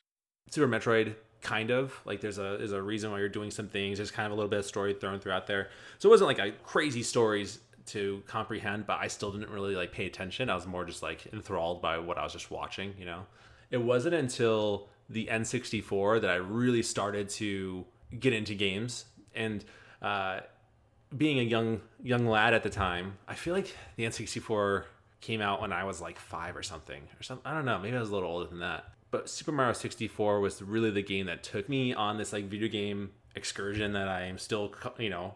[0.49, 3.97] Super Metroid kind of like there's a there's a reason why you're doing some things.
[3.97, 5.69] There's kind of a little bit of story thrown throughout there.
[5.99, 9.91] So it wasn't like a crazy stories to comprehend, but I still didn't really like
[9.91, 10.49] pay attention.
[10.49, 13.25] I was more just like enthralled by what I was just watching, you know.
[13.73, 17.83] It wasn't until the N64 that I really started to
[18.17, 19.05] get into games.
[19.33, 19.65] And
[19.99, 20.41] uh,
[21.17, 24.83] being a young young lad at the time, I feel like the N64
[25.21, 27.51] came out when I was like five or something, or something.
[27.51, 27.79] I don't know.
[27.79, 28.85] Maybe I was a little older than that.
[29.09, 32.67] But Super Mario 64 was really the game that took me on this like video
[32.67, 35.33] game excursion that I am still, you know,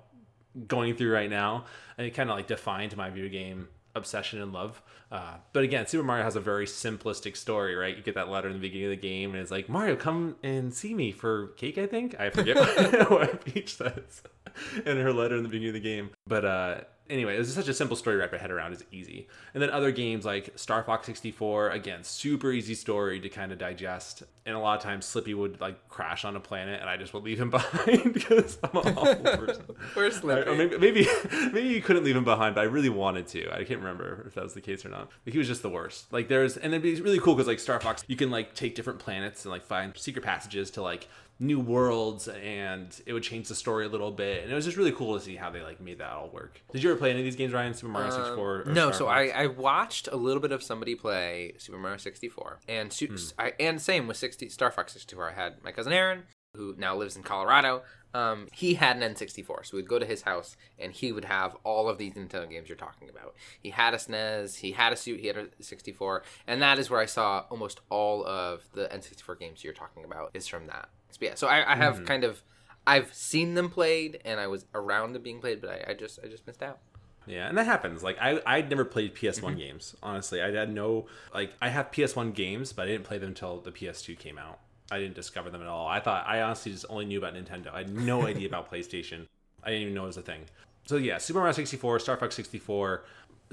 [0.67, 1.65] going through right now,
[1.97, 4.79] and it kind of like defined my video game obsession and love.
[5.09, 7.95] Uh, but again, Super Mario has a very simplistic story, right?
[7.95, 10.35] You get that letter in the beginning of the game, and it's like Mario, come
[10.43, 11.77] and see me for cake.
[11.77, 12.57] I think I forget
[13.09, 14.21] what Peach says
[14.85, 17.73] in her letter in the beginning of the game, but uh, anyway, it's such a
[17.73, 18.73] simple story to wrap your head around.
[18.73, 19.27] It's easy.
[19.53, 23.57] And then other games like Star Fox 64, again, super easy story to kind of
[23.57, 24.23] digest.
[24.45, 27.13] And a lot of times Slippy would like crash on a planet and I just
[27.13, 29.63] would leave him behind because I'm an awful person.
[29.93, 30.49] Poor Slippy.
[30.49, 31.07] Or maybe, maybe,
[31.51, 33.51] maybe you couldn't leave him behind, but I really wanted to.
[33.51, 35.09] I can't remember if that was the case or not.
[35.23, 36.11] But he was just the worst.
[36.11, 38.75] Like there's, and it'd be really cool because like Star Fox, you can like take
[38.75, 41.07] different planets and like find secret passages to like
[41.39, 44.43] new worlds and it would change the story a little bit.
[44.43, 46.61] And it was just really cool to see how they like made that all work.
[46.71, 47.73] Did you ever play any of these games ryan?
[47.73, 50.95] Super mario 64 um, no Star so I, I watched a little bit of somebody
[50.95, 53.15] play super mario 64 and su- hmm.
[53.37, 56.23] I, and same with 60 star fox 64 i had my cousin aaron
[56.57, 57.83] who now lives in colorado.
[58.13, 61.55] Um, he had an N64, so we'd go to his house and he would have
[61.63, 63.35] all of these Nintendo games you're talking about.
[63.61, 66.89] He had a SNES, he had a suit, he had a 64, and that is
[66.89, 70.89] where I saw almost all of the N64 games you're talking about is from that.
[71.11, 72.05] So, yeah, so I, I have mm-hmm.
[72.05, 72.41] kind of
[72.85, 76.19] I've seen them played and I was around them being played, but I, I just
[76.23, 76.79] I just missed out.
[77.25, 78.03] Yeah, and that happens.
[78.03, 79.57] Like I I'd never played PS1 mm-hmm.
[79.57, 79.95] games.
[80.01, 83.59] Honestly, I had no like I have PS1 games, but I didn't play them until
[83.59, 84.59] the PS2 came out.
[84.89, 85.85] I didn't discover them at all.
[85.87, 87.73] I thought I honestly just only knew about Nintendo.
[87.73, 89.27] I had no idea about PlayStation.
[89.63, 90.45] I didn't even know it was a thing.
[90.85, 93.03] So yeah, Super Mario 64, Star Fox 64,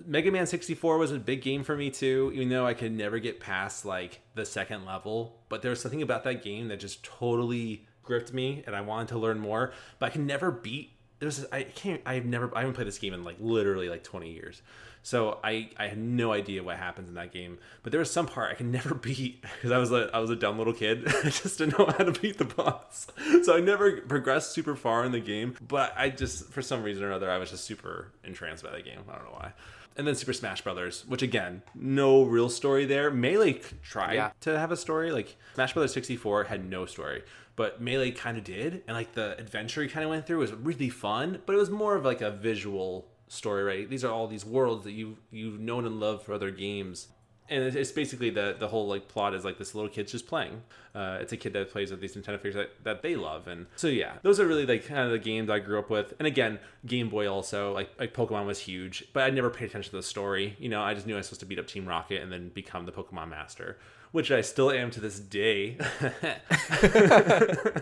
[0.04, 3.18] Mega Man 64 was a big game for me too, even though I could never
[3.18, 5.36] get past like the second level.
[5.48, 9.08] But there was something about that game that just totally gripped me and I wanted
[9.08, 12.74] to learn more, but I can never beat there's I can't I've never I haven't
[12.74, 14.62] played this game in like literally like 20 years.
[15.02, 17.58] So I I had no idea what happens in that game.
[17.82, 20.30] But there was some part I can never beat because I was a I was
[20.30, 21.06] a dumb little kid.
[21.24, 23.06] I just didn't know how to beat the boss.
[23.42, 25.56] So I never progressed super far in the game.
[25.66, 28.82] But I just for some reason or other I was just super entranced by the
[28.82, 29.00] game.
[29.08, 29.52] I don't know why
[29.96, 33.10] and then Super Smash Brothers, which again, no real story there.
[33.10, 34.30] Melee tried yeah.
[34.40, 35.12] to have a story.
[35.12, 37.22] Like Smash Brothers 64 had no story,
[37.56, 40.52] but Melee kind of did, and like the adventure he kind of went through was
[40.52, 41.40] really fun.
[41.46, 43.88] But it was more of like a visual story, right?
[43.88, 47.08] These are all these worlds that you you've known and loved for other games
[47.50, 50.62] and it's basically the the whole like plot is like this little kid's just playing.
[50.94, 53.66] Uh, it's a kid that plays with these Nintendo figures that, that they love, and
[53.76, 56.14] so yeah, those are really like kind of the games I grew up with.
[56.18, 59.90] And again, Game Boy also like like Pokemon was huge, but I never paid attention
[59.90, 60.56] to the story.
[60.58, 62.48] You know, I just knew I was supposed to beat up Team Rocket and then
[62.48, 63.78] become the Pokemon Master,
[64.12, 65.76] which I still am to this day.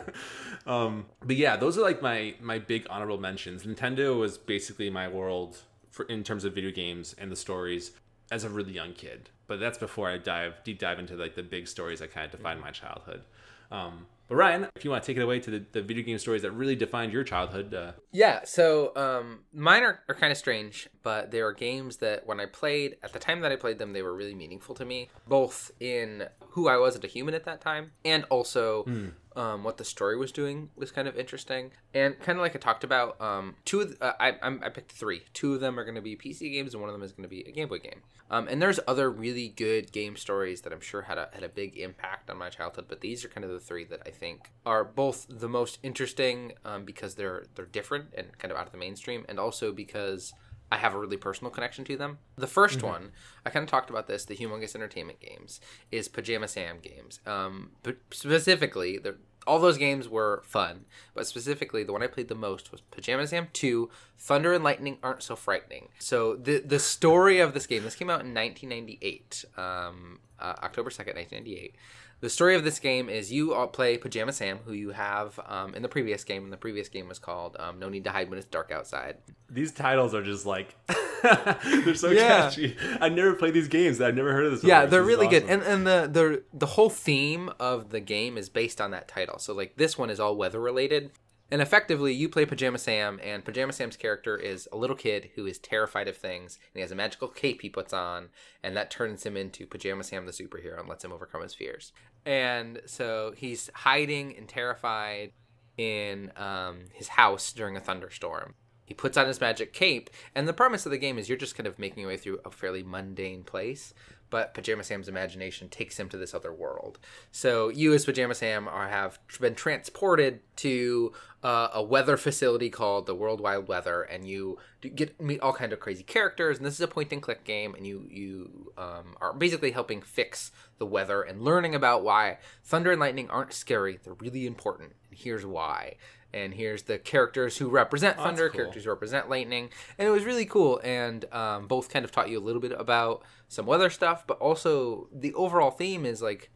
[0.67, 3.63] um, but yeah, those are like my my big honorable mentions.
[3.63, 5.59] Nintendo was basically my world
[5.91, 7.93] for in terms of video games and the stories
[8.33, 11.43] as a really young kid but that's before I dive deep dive into like the
[11.43, 13.23] big stories that kind of define my childhood.
[13.71, 16.17] Um, but Ryan, if you want to take it away to the, the video game
[16.17, 17.75] stories that really defined your childhood.
[17.75, 17.93] Uh...
[18.13, 22.41] Yeah, so um, mine are, are kind of strange, but they are games that when
[22.41, 25.11] I played, at the time that I played them, they were really meaningful to me,
[25.29, 29.65] both in who I was as a human at that time and also mm um,
[29.65, 32.85] what the story was doing was kind of interesting and kind of like I talked
[32.85, 33.21] about.
[33.21, 35.23] Um, two of the, uh, I I picked three.
[35.33, 37.25] Two of them are going to be PC games, and one of them is going
[37.25, 38.03] to be a Game Boy game.
[38.31, 41.49] Um, and there's other really good game stories that I'm sure had a had a
[41.49, 44.51] big impact on my childhood, but these are kind of the three that I think
[44.65, 48.73] are both the most interesting um, because they're they're different and kind of out of
[48.73, 50.33] the mainstream, and also because
[50.73, 52.17] I have a really personal connection to them.
[52.37, 52.87] The 1st mm-hmm.
[52.87, 53.13] one,
[53.45, 57.21] I kind of talked about this, the Humongous Entertainment games, is Pajama Sam games.
[57.27, 58.99] Um, but specifically,
[59.47, 63.27] all those games were fun, but specifically, the one I played the most was Pajama
[63.27, 65.89] Sam 2 Thunder and Lightning Aren't So Frightening.
[65.99, 70.89] So, the, the story of this game, this came out in 1998, um, uh, October
[70.89, 71.75] 2nd, 1998.
[72.23, 75.75] The story of this game is you all play Pajama Sam, who you have um,
[75.75, 78.31] in the previous game, and the previous game was called um, No Need to Hide
[78.31, 79.17] When It's Dark Outside.
[79.51, 80.77] These titles are just like
[81.25, 82.29] they're so yeah.
[82.29, 82.77] catchy.
[83.01, 84.01] I never played these games.
[84.01, 84.63] I've never heard of this.
[84.63, 85.41] Yeah, they're really awesome.
[85.41, 89.09] good, and and the the the whole theme of the game is based on that
[89.09, 89.41] title.
[89.41, 91.11] So like this one is all weather related.
[91.53, 95.45] And effectively, you play Pajama Sam, and Pajama Sam's character is a little kid who
[95.45, 98.31] is terrified of things, and he has a magical cape he puts on,
[98.63, 101.93] and that turns him into Pajama Sam the superhero and lets him overcome his fears.
[102.25, 105.33] And so he's hiding and terrified
[105.77, 108.55] in um, his house during a thunderstorm.
[108.85, 111.57] He puts on his magic cape, and the premise of the game is you're just
[111.57, 113.95] kind of making your way through a fairly mundane place,
[114.33, 116.99] but Pajama Sam's imagination takes him to this other world.
[117.31, 123.05] So you, as Pajama Sam, are have been transported to uh, a weather facility called
[123.05, 126.57] the World Wide Weather, and you get meet all kind of crazy characters.
[126.57, 130.01] And this is a point and click game, and you you um, are basically helping
[130.01, 134.01] fix the weather and learning about why thunder and lightning aren't scary.
[134.03, 135.97] They're really important, and here's why.
[136.35, 138.57] And here's the characters who represent Oh, thunder, cool.
[138.61, 139.69] characters who represent lightning,
[139.99, 140.81] and it was really cool.
[140.83, 144.39] And um, both kind of taught you a little bit about some weather stuff, but
[144.39, 146.51] also the overall theme is like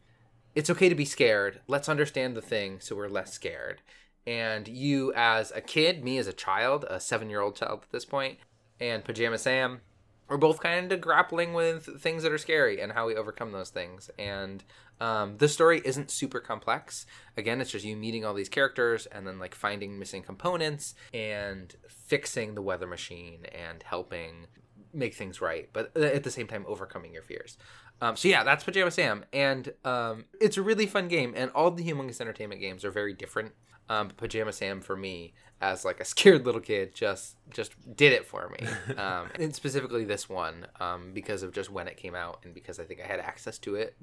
[0.55, 1.61] it's okay to be scared.
[1.67, 3.81] Let's understand the thing so we're less scared.
[4.25, 7.91] And you, as a kid, me as a child, a seven year old child at
[7.91, 8.39] this point,
[8.79, 9.81] and Pajama Sam,
[10.27, 13.69] we're both kind of grappling with things that are scary and how we overcome those
[13.69, 14.09] things.
[14.19, 14.63] And
[14.99, 17.05] um, the story isn't super complex.
[17.37, 21.75] Again, it's just you meeting all these characters and then like finding missing components and
[21.87, 24.47] fixing the weather machine and helping
[24.93, 27.57] make things right, but at the same time overcoming your fears.
[28.01, 31.33] Um, so yeah, that's Pajama Sam, and um, it's a really fun game.
[31.35, 33.53] And all the Humongous Entertainment games are very different.
[33.89, 38.25] Um, Pajama Sam for me, as like a scared little kid, just just did it
[38.25, 38.67] for me.
[38.97, 42.79] Um, and specifically this one, um, because of just when it came out, and because
[42.79, 43.95] I think I had access to it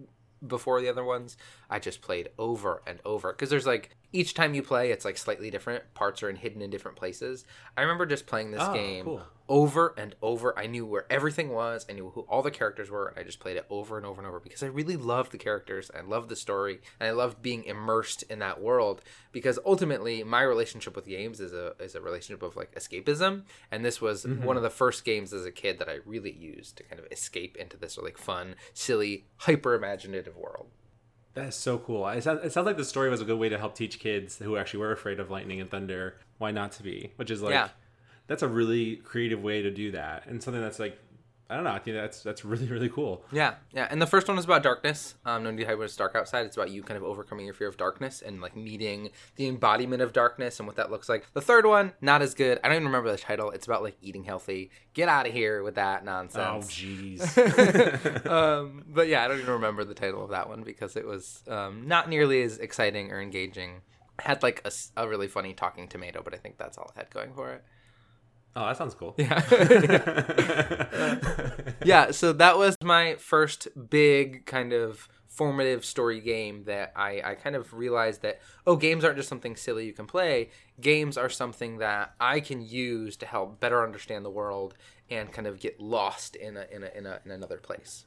[0.47, 1.37] before the other ones.
[1.71, 5.17] I just played over and over because there's like each time you play, it's like
[5.19, 5.83] slightly different.
[5.95, 7.45] Parts are in, hidden in different places.
[7.77, 9.23] I remember just playing this Oh, game cool.
[9.49, 10.59] Over and over.
[10.59, 11.87] I knew where everything was.
[11.89, 14.21] I knew who all the characters were, and I just played it over and over
[14.21, 15.91] and over because I really loved the characters.
[15.95, 19.03] I loved the story, and I loved being immersed in that world.
[19.33, 23.85] Because ultimately, my relationship with games is a is a relationship of like escapism, and
[23.85, 24.45] this was mm-hmm.
[24.45, 27.07] one of the first games as a kid that I really used to kind of
[27.11, 30.69] escape into this like fun, silly, hyper imaginative world.
[31.35, 32.07] That is so cool.
[32.09, 34.39] It sounds, it sounds like the story was a good way to help teach kids
[34.39, 37.53] who actually were afraid of lightning and thunder why not to be, which is like
[37.53, 37.69] Yeah.
[38.27, 40.99] That's a really creative way to do that and something that's like
[41.49, 41.73] I don't know.
[41.73, 43.23] I think that's that's really really cool.
[43.31, 43.87] Yeah, yeah.
[43.91, 45.15] And the first one is about darkness.
[45.27, 46.47] Um, no need to it's dark outside.
[46.47, 50.01] It's about you kind of overcoming your fear of darkness and like meeting the embodiment
[50.01, 51.27] of darkness and what that looks like.
[51.35, 52.61] The third one, not as good.
[52.65, 53.51] I don't even remember the title.
[53.51, 54.71] It's about like eating healthy.
[54.95, 56.65] Get out of here with that nonsense.
[56.65, 58.27] Oh jeez.
[58.27, 61.43] um, but yeah, I don't even remember the title of that one because it was
[61.47, 63.83] um, not nearly as exciting or engaging.
[64.19, 67.11] It had like a really funny talking tomato, but I think that's all it had
[67.11, 67.65] going for it.
[68.57, 69.15] Oh, that sounds cool.
[69.19, 69.43] Yeah.
[71.85, 77.35] yeah, so that was my first big kind of formative story game that I, I
[77.35, 80.51] kind of realized that, oh, games aren't just something silly you can play.
[80.81, 84.75] Games are something that I can use to help better understand the world
[85.11, 88.07] and kind of get lost in a, in a, in, a, in another place.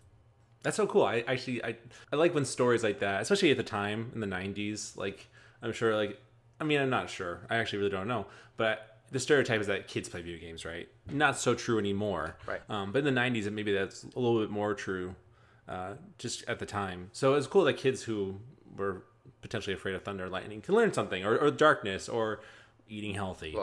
[0.63, 1.03] That's so cool.
[1.03, 1.77] I actually I
[2.11, 4.97] I like when stories like that, especially at the time in the '90s.
[4.97, 5.27] Like
[5.61, 6.19] I'm sure, like
[6.59, 7.41] I mean, I'm not sure.
[7.49, 8.25] I actually really don't know,
[8.57, 10.87] but the stereotype is that kids play video games, right?
[11.09, 12.35] Not so true anymore.
[12.45, 12.61] Right.
[12.69, 15.15] Um, but in the '90s, maybe that's a little bit more true,
[15.67, 17.09] uh, just at the time.
[17.13, 18.39] So it's cool that kids who
[18.75, 19.03] were
[19.41, 22.41] potentially afraid of thunder and lightning can learn something, or, or darkness, or
[22.89, 23.55] eating healthy.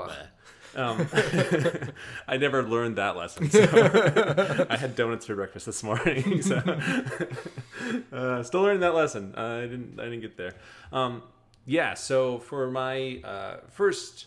[0.76, 1.06] Um,
[2.28, 3.48] I never learned that lesson.
[3.50, 3.62] So
[4.70, 6.42] I had donuts for breakfast this morning.
[6.54, 6.56] So
[8.12, 9.34] uh, still learning that lesson.
[9.36, 10.00] Uh, I didn't.
[10.00, 10.54] I didn't get there.
[10.92, 11.22] Um,
[11.66, 11.94] yeah.
[11.94, 14.26] So for my uh, first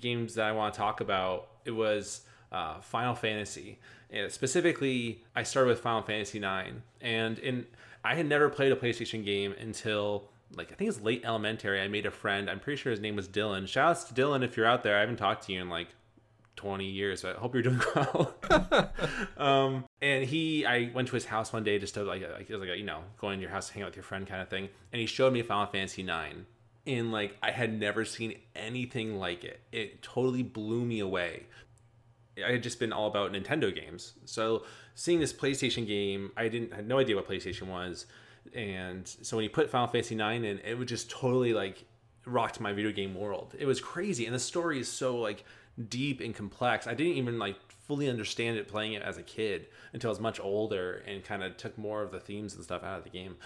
[0.00, 3.78] games that I want to talk about, it was uh, Final Fantasy.
[4.10, 7.66] And specifically, I started with Final Fantasy IX, and in
[8.04, 11.80] I had never played a PlayStation game until like I think it's late elementary.
[11.80, 12.48] I made a friend.
[12.48, 13.68] I'm pretty sure his name was Dylan.
[13.68, 14.96] Shouts to Dylan if you're out there.
[14.96, 15.88] I haven't talked to you in like
[16.56, 17.24] 20 years.
[17.24, 18.34] I hope you're doing well.
[19.36, 22.52] um, and he, I went to his house one day just to like, like it
[22.52, 24.26] was like a, you know, going to your house to hang out with your friend
[24.26, 24.68] kind of thing.
[24.92, 26.46] And he showed me Final Fantasy 9.
[26.88, 29.60] And like I had never seen anything like it.
[29.70, 31.46] It totally blew me away.
[32.44, 34.14] I had just been all about Nintendo games.
[34.24, 38.06] So seeing this PlayStation game, I didn't had no idea what PlayStation was.
[38.54, 41.84] And so when you put Final Fantasy 9 in, it would just totally like
[42.24, 43.54] rocked my video game world.
[43.58, 44.24] It was crazy.
[44.24, 45.44] And the story is so like
[45.88, 46.86] deep and complex.
[46.86, 50.20] I didn't even like fully understand it playing it as a kid until I was
[50.20, 53.10] much older and kind of took more of the themes and stuff out of the
[53.10, 53.36] game.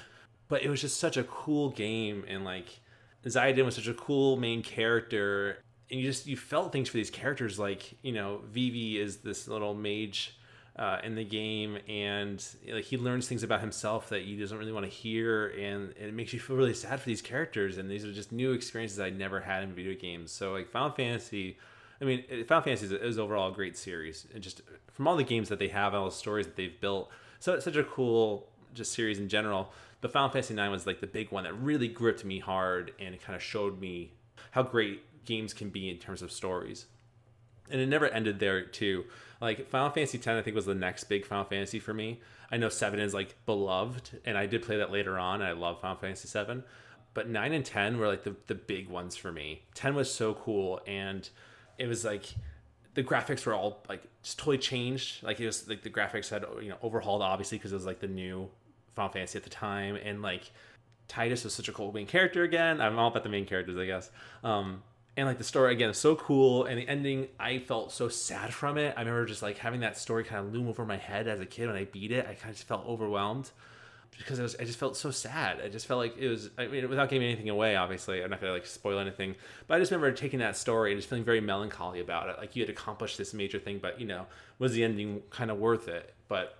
[0.48, 2.80] But it was just such a cool game and like
[3.26, 5.58] Zidane was such a cool main character
[5.90, 9.46] and you just you felt things for these characters like you know Vivi is this
[9.46, 10.36] little mage
[10.76, 14.72] uh, in the game and like he learns things about himself that he doesn't really
[14.72, 17.90] want to hear and, and it makes you feel really sad for these characters and
[17.90, 20.32] these are just new experiences I never had in video games.
[20.32, 21.58] So like Final Fantasy
[22.00, 25.24] I mean Final Fantasy is, is overall a great series and just from all the
[25.24, 28.48] games that they have all the stories that they've built so it's such a cool
[28.72, 31.88] just series in general but Final Fantasy 9 was like the big one that really
[31.88, 34.12] gripped me hard and kind of showed me
[34.50, 36.86] how great games can be in terms of stories.
[37.70, 39.04] And it never ended there too.
[39.40, 42.20] Like Final Fantasy X, I think was the next big Final Fantasy for me.
[42.50, 45.40] I know seven is like beloved, and I did play that later on.
[45.40, 46.64] And I love Final Fantasy seven,
[47.14, 49.62] but nine and ten were like the the big ones for me.
[49.74, 51.28] Ten was so cool, and
[51.78, 52.34] it was like
[52.94, 55.22] the graphics were all like just totally changed.
[55.22, 58.00] Like it was like the graphics had you know overhauled obviously because it was like
[58.00, 58.50] the new
[58.94, 60.50] Final Fantasy at the time, and like
[61.08, 62.80] Tidus was such a cool main character again.
[62.80, 64.10] I'm all about the main characters, I guess.
[64.42, 64.82] Um,
[65.16, 68.54] and like the story again is so cool, and the ending I felt so sad
[68.54, 68.94] from it.
[68.96, 71.46] I remember just like having that story kind of loom over my head as a
[71.46, 72.26] kid when I beat it.
[72.26, 73.50] I kind of just felt overwhelmed
[74.18, 75.60] because was, I just felt so sad.
[75.62, 76.50] I just felt like it was.
[76.58, 79.34] I mean, without giving anything away, obviously, I'm not gonna like spoil anything.
[79.66, 82.36] But I just remember taking that story and just feeling very melancholy about it.
[82.38, 84.26] Like you had accomplished this major thing, but you know,
[84.58, 86.14] was the ending kind of worth it?
[86.28, 86.56] But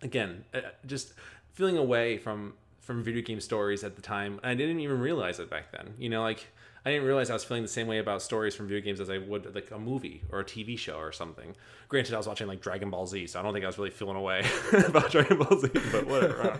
[0.00, 1.14] again, uh, just
[1.52, 4.40] feeling away from from video game stories at the time.
[4.42, 5.94] I didn't even realize it back then.
[5.98, 6.48] You know, like
[6.84, 9.08] I didn't realize I was feeling the same way about stories from video games as
[9.08, 11.54] I would like a movie or a TV show or something.
[11.88, 13.90] Granted, I was watching like Dragon Ball Z, so I don't think I was really
[13.90, 14.44] feeling away
[14.86, 16.42] about Dragon Ball Z, but whatever.
[16.42, 16.56] I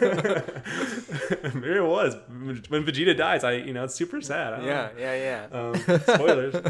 [0.00, 0.42] don't know.
[1.60, 2.16] Maybe it was.
[2.68, 4.64] When Vegeta dies, I you know it's super sad.
[4.64, 4.90] Yeah, know.
[4.98, 5.46] yeah, yeah.
[5.52, 6.54] Um, spoilers.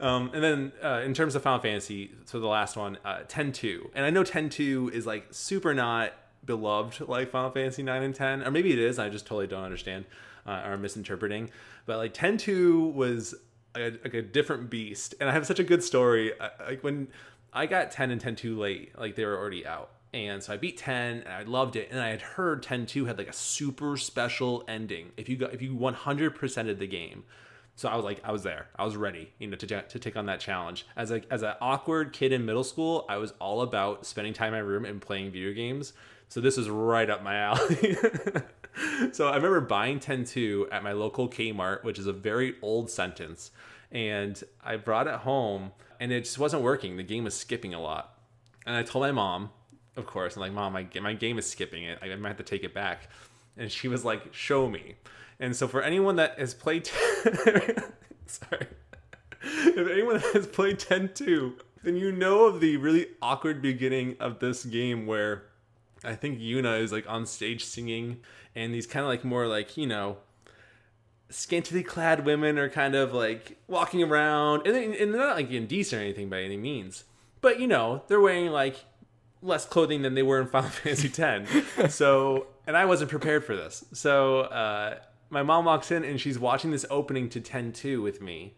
[0.00, 3.90] um, and then uh, in terms of Final Fantasy, so the last one, uh, 10-2.
[3.94, 6.12] And I know 10-2 is like super not
[6.44, 8.42] beloved like Final Fantasy 9 and 10.
[8.42, 10.04] Or maybe it is, I just totally don't understand
[10.46, 11.50] uh, or misinterpreting.
[11.86, 13.34] But like 10-2 was
[13.74, 15.14] like a different beast.
[15.20, 16.32] And I have such a good story.
[16.40, 17.08] I, like when
[17.52, 19.90] I got 10 and 10-2 late, like they were already out.
[20.14, 21.88] And so I beat 10 and I loved it.
[21.90, 25.10] And I had heard 10-2 had like a super special ending.
[25.16, 27.24] If you got if you 100%ed the game.
[27.78, 28.66] So I was like, I was there.
[28.74, 30.84] I was ready, you know, to, to take on that challenge.
[30.96, 34.48] As a as an awkward kid in middle school, I was all about spending time
[34.48, 35.92] in my room and playing video games.
[36.28, 37.96] So this was right up my alley.
[39.12, 43.52] so I remember buying 10-2 at my local Kmart, which is a very old sentence.
[43.92, 45.70] And I brought it home
[46.00, 46.96] and it just wasn't working.
[46.96, 48.18] The game was skipping a lot.
[48.66, 49.50] And I told my mom,
[49.96, 52.00] of course, I'm like, Mom, my, my game is skipping it.
[52.02, 53.08] I might have to take it back.
[53.56, 54.96] And she was like, Show me.
[55.40, 56.86] And so for anyone that has played,
[58.26, 58.66] sorry,
[59.42, 64.64] if anyone has played 10-2, then you know of the really awkward beginning of this
[64.64, 65.44] game where
[66.04, 68.20] I think Yuna is like on stage singing,
[68.54, 70.18] and these kind of like more like you know
[71.30, 75.50] scantily clad women are kind of like walking around, and, they, and they're not like
[75.50, 77.04] indecent or anything by any means,
[77.40, 78.84] but you know they're wearing like
[79.42, 81.94] less clothing than they were in Final Fantasy X.
[81.94, 83.84] so, and I wasn't prepared for this.
[83.92, 84.98] So, uh,
[85.30, 88.54] my mom walks in and she's watching this opening to 10-2 with me.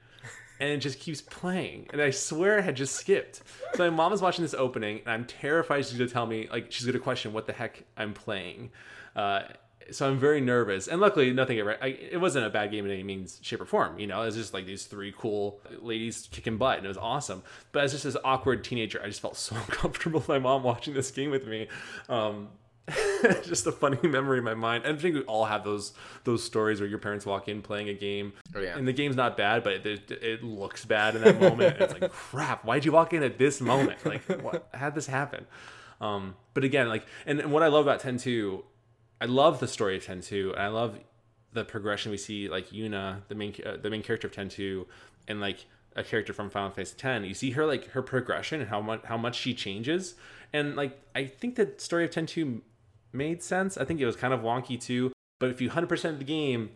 [0.58, 1.88] And it just keeps playing.
[1.90, 3.40] And I swear it had just skipped.
[3.74, 6.70] So my mom is watching this opening and I'm terrified she's gonna tell me, like,
[6.70, 8.70] she's gonna question what the heck I'm playing.
[9.16, 9.42] Uh,
[9.90, 10.88] so I'm very nervous.
[10.88, 11.76] And luckily, nothing ever.
[11.82, 13.98] I, it wasn't a bad game in any means, shape, or form.
[13.98, 16.96] You know, it was just like these three cool ladies kicking butt, and it was
[16.96, 17.42] awesome.
[17.72, 20.94] But as just this awkward teenager, I just felt so uncomfortable with my mom watching
[20.94, 21.68] this game with me.
[22.08, 22.48] Um,
[23.44, 24.84] just a funny memory in my mind.
[24.86, 25.92] I think we all have those
[26.24, 28.76] those stories where your parents walk in playing a game, Oh, yeah.
[28.76, 31.76] and the game's not bad, but it, it looks bad in that moment.
[31.80, 34.04] it's like, crap, why'd you walk in at this moment?
[34.04, 35.46] Like, what had this happen?
[36.00, 38.62] Um, but again, like, and, and what I love about 10-2,
[39.20, 40.98] I love the story of 10-2, and I love
[41.52, 44.86] the progression we see, like Yuna, the main uh, the main character of 10-2,
[45.28, 45.66] and like
[45.96, 47.24] a character from Final Fantasy X.
[47.26, 50.14] You see her like her progression and how much how much she changes,
[50.52, 52.60] and like I think the story of 10-2
[53.12, 53.76] made sense.
[53.76, 56.70] I think it was kind of wonky too, but if you 100% of the game,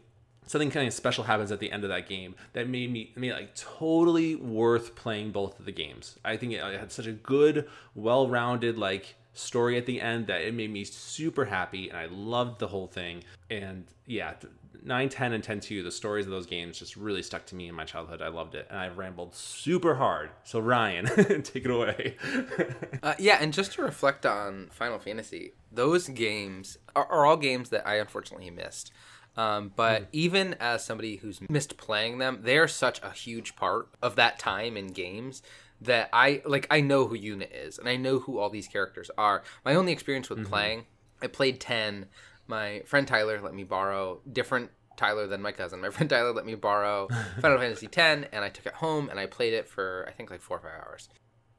[0.46, 3.32] something kind of special happens at the end of that game that made me made
[3.32, 6.18] like totally worth playing both of the games.
[6.24, 10.54] I think it had such a good, well-rounded like story at the end that it
[10.54, 13.24] made me super happy and I loved the whole thing.
[13.50, 14.34] And yeah,
[14.82, 17.68] 9, 10, and 10 2, the stories of those games just really stuck to me
[17.68, 18.22] in my childhood.
[18.22, 18.66] I loved it.
[18.70, 20.30] And I rambled super hard.
[20.44, 21.06] So, Ryan,
[21.42, 22.16] take it away.
[23.02, 27.68] Uh, yeah, and just to reflect on Final Fantasy, those games are, are all games
[27.68, 28.92] that I unfortunately missed.
[29.36, 33.88] Um, but even as somebody who's missed playing them, they are such a huge part
[34.00, 35.42] of that time in games
[35.80, 36.66] that I like.
[36.70, 39.42] I know who Yuna is, and I know who all these characters are.
[39.64, 40.86] My only experience with playing,
[41.20, 42.06] I played ten.
[42.46, 45.80] My friend Tyler let me borrow different Tyler than my cousin.
[45.80, 47.08] My friend Tyler let me borrow
[47.40, 50.30] Final Fantasy X, and I took it home and I played it for I think
[50.30, 51.08] like four or five hours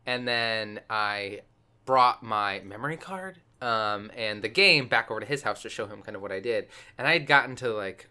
[0.06, 1.42] and then I
[1.86, 5.88] brought my memory card um, and the game back over to his house to show
[5.88, 6.68] him kind of what I did.
[6.98, 8.10] And I had gotten to like,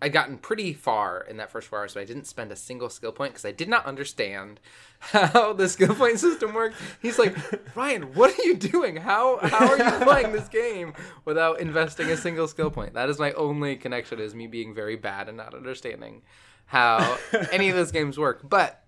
[0.00, 2.88] I'd gotten pretty far in that first four hours, but I didn't spend a single
[2.88, 4.60] skill point because I did not understand
[5.00, 6.76] how the skill point system worked.
[7.02, 7.36] He's like,
[7.76, 8.96] Ryan, what are you doing?
[8.96, 10.94] How how are you playing this game
[11.24, 12.94] without investing a single skill point?
[12.94, 16.22] That is my only connection is me being very bad and not understanding
[16.66, 17.18] how
[17.52, 18.48] any of those games work.
[18.48, 18.84] But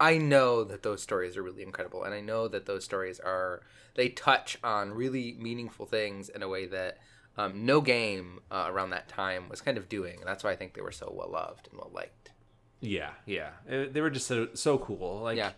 [0.00, 3.60] I know that those stories are really incredible, and I know that those stories are
[3.96, 6.98] they touch on really meaningful things in a way that
[7.38, 10.56] um, no game uh, around that time was kind of doing, and that's why I
[10.56, 12.32] think they were so well loved and well liked.
[12.80, 15.20] Yeah, yeah, Uh, they were just so so cool.
[15.22, 15.52] Like, Yeah.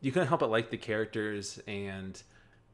[0.00, 2.20] you couldn't help but like the characters, and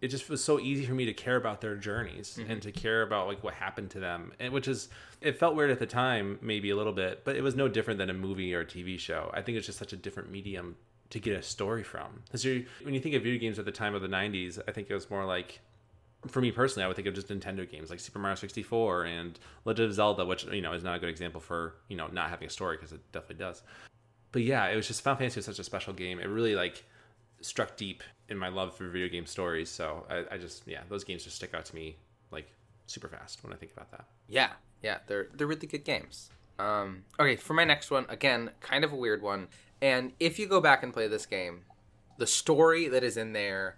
[0.01, 3.03] it just was so easy for me to care about their journeys and to care
[3.03, 4.89] about like what happened to them, and which is
[5.21, 7.99] it felt weird at the time, maybe a little bit, but it was no different
[7.99, 9.31] than a movie or a TV show.
[9.35, 10.77] I think it's just such a different medium
[11.11, 12.23] to get a story from.
[12.27, 14.89] Because when you think of video games at the time of the '90s, I think
[14.91, 15.61] it was more like
[16.27, 19.39] for me personally, I would think of just Nintendo games like Super Mario 64 and
[19.65, 22.31] Legend of Zelda, which you know is not a good example for you know not
[22.31, 23.63] having a story because it definitely does.
[24.33, 26.19] But yeah, it was just Final Fantasy was such a special game.
[26.19, 26.85] It really like
[27.41, 29.71] struck deep in my love for video game stories.
[29.71, 31.97] So I, I just yeah, those games just stick out to me
[32.31, 32.51] like
[32.87, 34.05] super fast when I think about that.
[34.29, 34.51] Yeah,
[34.83, 36.31] yeah, they're they're really good games.
[36.59, 39.47] Um, okay, for my next one, again, kind of a weird one.
[39.81, 41.61] And if you go back and play this game,
[42.19, 43.77] the story that is in there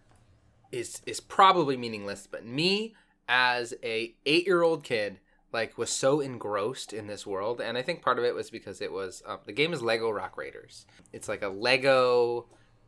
[0.73, 2.27] is is probably meaningless.
[2.31, 2.95] But me,
[3.29, 5.21] as a eight year old kid,
[5.53, 8.81] like was so engrossed in this world, and I think part of it was because
[8.81, 10.87] it was um, the game is Lego Rock Raiders.
[11.13, 12.47] It's like a Lego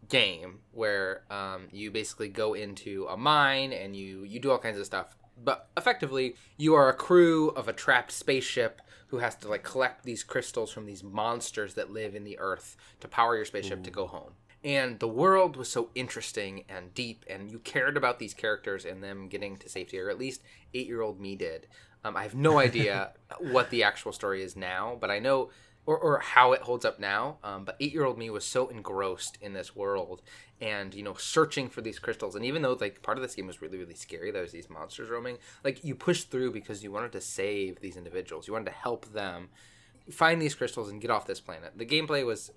[0.08, 4.78] game where um, you basically go into a mine and you you do all kinds
[4.78, 9.48] of stuff but effectively you are a crew of a trapped spaceship who has to
[9.48, 13.44] like collect these crystals from these monsters that live in the earth to power your
[13.44, 14.32] spaceship to go home
[14.64, 19.02] and the world was so interesting and deep and you cared about these characters and
[19.02, 20.42] them getting to safety or at least
[20.74, 21.66] eight year old me did
[22.04, 25.50] um, i have no idea what the actual story is now but i know
[25.84, 27.38] or, or how it holds up now.
[27.42, 30.22] Um, but eight year old me was so engrossed in this world
[30.60, 32.36] and, you know, searching for these crystals.
[32.36, 34.70] And even though, like, part of this game was really, really scary, there was these
[34.70, 38.46] monsters roaming, like, you pushed through because you wanted to save these individuals.
[38.46, 39.48] You wanted to help them
[40.10, 41.72] find these crystals and get off this planet.
[41.76, 42.52] The gameplay was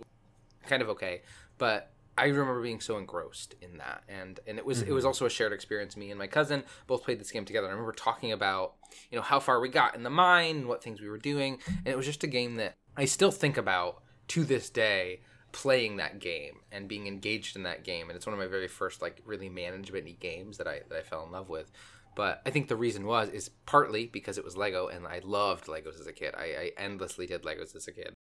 [0.67, 1.21] kind of okay,
[1.57, 5.07] but I remember being so engrossed in that, and and it was it was mm-hmm.
[5.07, 5.97] also a shared experience.
[5.97, 7.67] Me and my cousin both played this game together.
[7.67, 8.75] I remember talking about
[9.11, 11.87] you know how far we got in the mine, what things we were doing, and
[11.87, 15.21] it was just a game that I still think about to this day.
[15.51, 18.67] Playing that game and being engaged in that game, and it's one of my very
[18.67, 21.71] first like really management games that I that I fell in love with.
[22.13, 25.67] But I think the reason was is partly because it was Lego, and I loved
[25.67, 26.35] Legos as a kid.
[26.37, 28.14] I, I endlessly did Legos as a kid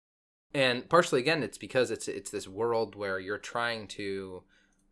[0.54, 4.42] and partially again it's because it's it's this world where you're trying to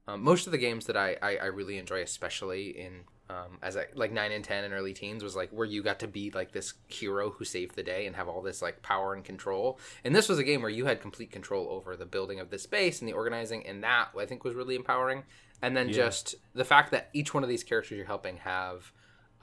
[0.09, 3.77] um, most of the games that I, I, I really enjoy especially in um, as
[3.77, 6.31] I like 9 and 10 and early teens was like where you got to be
[6.33, 9.79] like this hero who saved the day and have all this like power and control
[10.05, 12.59] and this was a game where you had complete control over the building of the
[12.59, 15.23] space and the organizing and that i think was really empowering
[15.63, 15.95] and then Yeah.
[15.95, 18.93] just the fact that each one of these characters you're helping have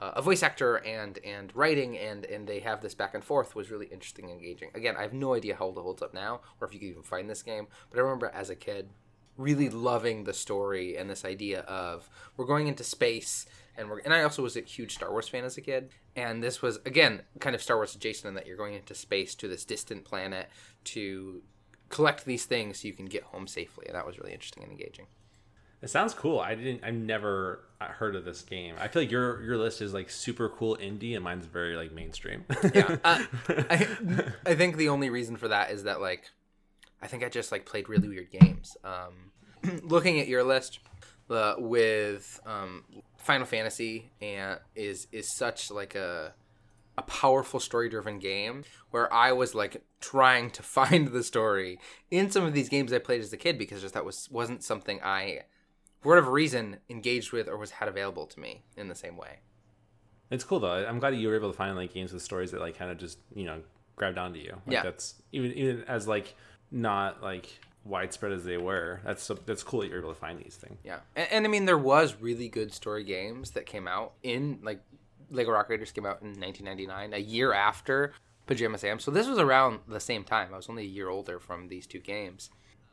[0.00, 3.54] uh, a voice actor and and writing and and they have this back and forth
[3.54, 4.70] was really interesting and engaging.
[4.74, 6.88] Again i have no idea how old it holds up now or if you could
[6.88, 8.88] even find this game but i remember as a kid
[9.36, 13.46] really loving the story and this idea of we're going into space
[13.76, 16.42] and we're and i also was a huge star wars fan as a kid and
[16.42, 19.48] this was again kind of star wars adjacent in that you're going into space to
[19.48, 20.48] this distant planet
[20.84, 21.42] to
[21.88, 24.72] collect these things so you can get home safely and that was really interesting and
[24.72, 25.06] engaging
[25.82, 26.40] It sounds cool.
[26.40, 26.84] I didn't.
[26.84, 28.74] I've never uh, heard of this game.
[28.78, 31.92] I feel like your your list is like super cool indie, and mine's very like
[31.92, 32.44] mainstream.
[32.74, 33.86] yeah uh, I,
[34.44, 36.24] I think the only reason for that is that like
[37.02, 39.32] i think i just like played really weird games um
[39.82, 40.80] looking at your list
[41.30, 42.84] uh, with um
[43.16, 46.34] final fantasy and is is such like a
[46.98, 51.78] a powerful story driven game where i was like trying to find the story
[52.10, 54.62] in some of these games i played as a kid because just that was wasn't
[54.62, 55.40] something i
[56.00, 59.38] for whatever reason engaged with or was had available to me in the same way
[60.30, 60.86] It's cool though.
[60.86, 62.98] I'm glad you were able to find like games with stories that like kind of
[62.98, 63.60] just you know
[63.96, 64.52] grabbed onto you.
[64.66, 64.82] Like, Yeah.
[64.82, 66.34] That's even even as like
[66.70, 69.00] not like widespread as they were.
[69.04, 70.78] That's so, that's cool that you're able to find these things.
[70.84, 74.60] Yeah, and, and I mean there was really good story games that came out in
[74.62, 74.80] like
[75.30, 78.12] Lego Rock Raiders came out in 1999, a year after
[78.46, 78.98] Pajama Sam.
[78.98, 80.52] So this was around the same time.
[80.52, 82.50] I was only a year older from these two games,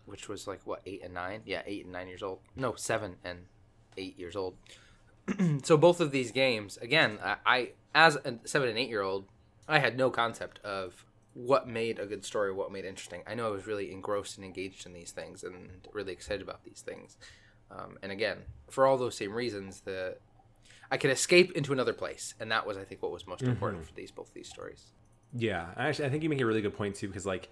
[0.07, 1.41] which was like what eight and nine?
[1.45, 2.39] Yeah, eight and nine years old.
[2.55, 3.45] No, seven and
[3.97, 4.55] eight years old.
[5.63, 9.25] so both of these games, again, I, I as a seven and eight year old,
[9.67, 13.21] I had no concept of what made a good story, what made interesting.
[13.27, 16.63] I know I was really engrossed and engaged in these things and really excited about
[16.63, 17.17] these things.
[17.69, 18.37] Um, and again,
[18.69, 20.17] for all those same reasons, the
[20.89, 23.85] I could escape into another place, and that was, I think, what was most important
[23.85, 24.85] for these both these stories.
[25.33, 27.49] Yeah, actually, I think you make a really good point too because like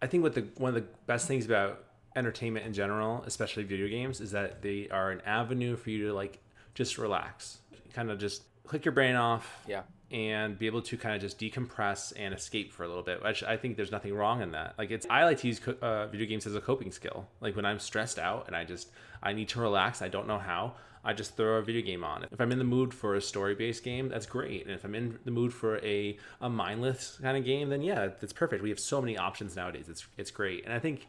[0.00, 1.84] I think what the one of the best things about
[2.16, 6.12] entertainment in general, especially video games, is that they are an avenue for you to
[6.12, 6.40] like
[6.74, 7.58] just relax,
[7.92, 11.38] kind of just click your brain off, Yeah, and be able to kind of just
[11.38, 13.22] decompress and escape for a little bit.
[13.22, 14.74] Which I think there's nothing wrong in that.
[14.78, 17.28] Like it's I like to use co- uh, video games as a coping skill.
[17.40, 18.90] Like when I'm stressed out and I just
[19.22, 20.74] I need to relax, I don't know how.
[21.04, 22.26] I just throw a video game on.
[22.32, 24.66] If I'm in the mood for a story-based game, that's great.
[24.66, 28.08] And if I'm in the mood for a, a mindless kind of game, then yeah,
[28.20, 28.60] that's perfect.
[28.60, 29.88] We have so many options nowadays.
[29.88, 30.64] It's it's great.
[30.64, 31.06] And I think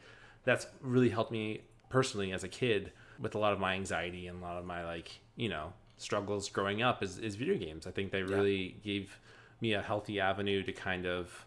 [0.47, 4.41] that's really helped me personally as a kid with a lot of my anxiety and
[4.41, 7.85] a lot of my like, you know, struggles growing up is, is video games.
[7.85, 8.93] I think they really yeah.
[8.93, 9.19] gave
[9.59, 11.45] me a healthy avenue to kind of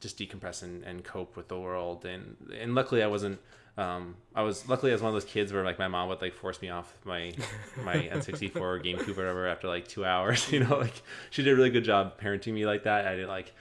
[0.00, 2.04] just decompress and, and cope with the world.
[2.04, 3.40] And and luckily I wasn't
[3.76, 6.20] um, I was luckily I was one of those kids where like my mom would
[6.20, 7.32] like force me off my
[7.82, 10.50] my N64 or GameCube or whatever after like two hours.
[10.52, 13.06] You know, like she did a really good job parenting me like that.
[13.06, 13.52] I didn't like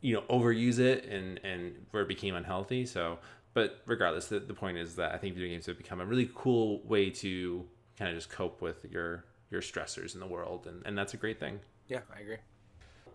[0.00, 2.86] you know overuse it and and where it became unhealthy.
[2.86, 3.18] So,
[3.54, 6.30] but regardless, the, the point is that I think video games have become a really
[6.34, 7.64] cool way to
[7.98, 11.16] kind of just cope with your your stressors in the world, and and that's a
[11.16, 11.60] great thing.
[11.88, 12.36] Yeah, I agree.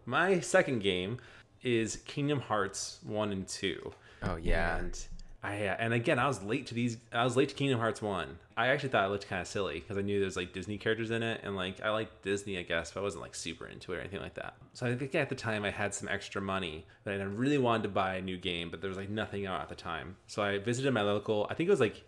[0.06, 1.18] My second game
[1.64, 3.94] is Kingdom Hearts one and two.
[4.24, 4.78] Oh yeah.
[4.78, 5.08] And
[5.46, 6.98] I, uh, and again, I was late to these.
[7.14, 8.40] I was late to Kingdom Hearts one.
[8.58, 11.12] I actually thought it looked kind of silly because I knew there's like Disney characters
[11.12, 13.94] in it, and like I like Disney, I guess, but I wasn't like super into
[13.94, 14.56] it or anything like that.
[14.74, 17.84] So I think at the time I had some extra money that I really wanted
[17.84, 20.16] to buy a new game, but there was like nothing out at the time.
[20.26, 21.46] So I visited my local.
[21.48, 22.02] I think it was like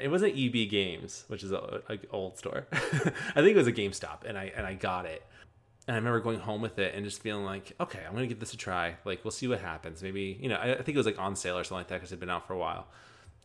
[0.00, 2.66] it wasn't EB Games, which is a, a old store.
[2.72, 5.22] I think it was a GameStop, and I and I got it
[5.86, 8.40] and I remember going home with it and just feeling like, okay, I'm gonna give
[8.40, 8.96] this a try.
[9.04, 10.02] Like, we'll see what happens.
[10.02, 11.96] Maybe you know, I, I think it was like on sale or something like that
[11.96, 12.86] because it'd been out for a while.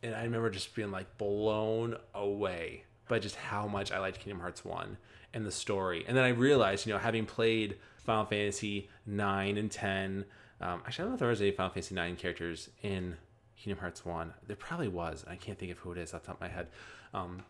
[0.04, 4.40] And I remember just being like blown away by just how much I liked Kingdom
[4.40, 4.98] Hearts One
[5.34, 6.06] and the story.
[6.08, 10.26] And then I realized, you know, having played Final Fantasy nine and ten,
[10.62, 13.18] um, actually I don't know if there was any Final Fantasy nine characters in
[13.56, 14.34] Kingdom Hearts One.
[14.46, 15.26] There probably was.
[15.28, 16.68] I can't think of who it is off the top of my head.
[17.14, 17.44] Um,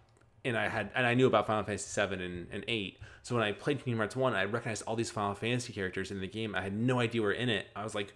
[0.48, 3.00] and I had and I knew about Final Fantasy seven and, and eight.
[3.24, 6.22] So when I played Kingdom Hearts one, I recognized all these Final Fantasy characters in
[6.22, 6.56] the game.
[6.56, 7.68] I had no idea were in it.
[7.76, 8.14] I was like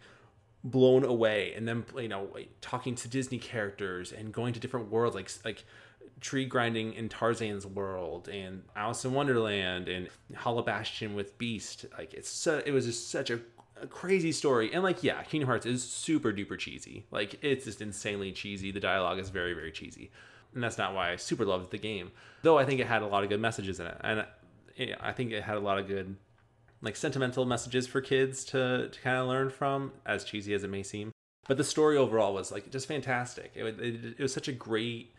[0.64, 1.54] blown away.
[1.56, 2.30] And then you know
[2.62, 5.64] talking to Disney characters and going to different worlds like like
[6.20, 11.86] tree grinding in Tarzan's world and Alice in Wonderland and Hollow Bastion with Beast.
[11.98, 13.40] Like it's so, it was just such a
[13.82, 17.82] a crazy story and like yeah kingdom hearts is super duper cheesy like it's just
[17.82, 20.12] insanely cheesy the dialogue is very very cheesy
[20.54, 22.12] and that's not why I super loved the game.
[22.44, 24.26] Though I think it had a lot of good messages in it, and
[25.00, 26.16] I think it had a lot of good,
[26.82, 30.70] like sentimental messages for kids to to kind of learn from, as cheesy as it
[30.70, 31.12] may seem.
[31.48, 33.52] But the story overall was like just fantastic.
[33.56, 35.14] It, it, it was such a great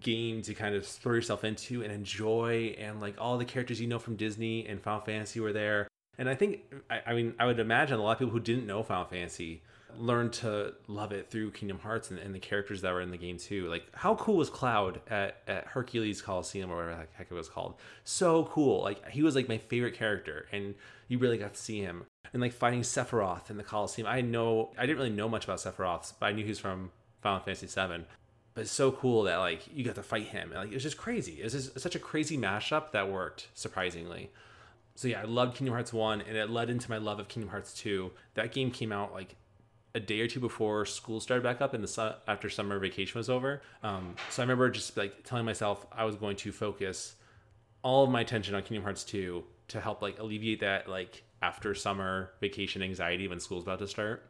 [0.00, 3.86] game to kind of throw yourself into and enjoy, and like all the characters you
[3.86, 5.88] know from Disney and Final Fantasy were there.
[6.18, 8.66] And I think, I, I mean, I would imagine a lot of people who didn't
[8.66, 9.62] know Final Fantasy
[9.98, 13.16] learned to love it through Kingdom Hearts and, and, the characters that were in the
[13.16, 13.68] game too.
[13.68, 17.48] Like how cool was Cloud at, at Hercules Coliseum or whatever the heck it was
[17.48, 17.74] called?
[18.04, 18.82] So cool.
[18.82, 20.74] Like he was like my favorite character and
[21.08, 22.04] you really got to see him.
[22.32, 24.06] And like fighting Sephiroth in the Coliseum.
[24.06, 26.90] I know I didn't really know much about Sephiroth, but I knew he was from
[27.22, 28.04] Final Fantasy VII.
[28.54, 30.50] But it's so cool that like you got to fight him.
[30.50, 31.40] And, like it was just crazy.
[31.40, 34.30] It was just such a crazy mashup that worked surprisingly.
[34.96, 37.50] So yeah, I loved Kingdom Hearts 1 and it led into my love of Kingdom
[37.50, 38.10] Hearts 2.
[38.34, 39.36] That game came out like
[39.96, 43.18] a day or two before school started back up and the su- after summer vacation
[43.18, 43.62] was over.
[43.82, 47.16] Um, so I remember just like telling myself I was going to focus
[47.82, 51.74] all of my attention on Kingdom Hearts 2 to help like alleviate that like after
[51.74, 54.28] summer vacation anxiety when school's about to start.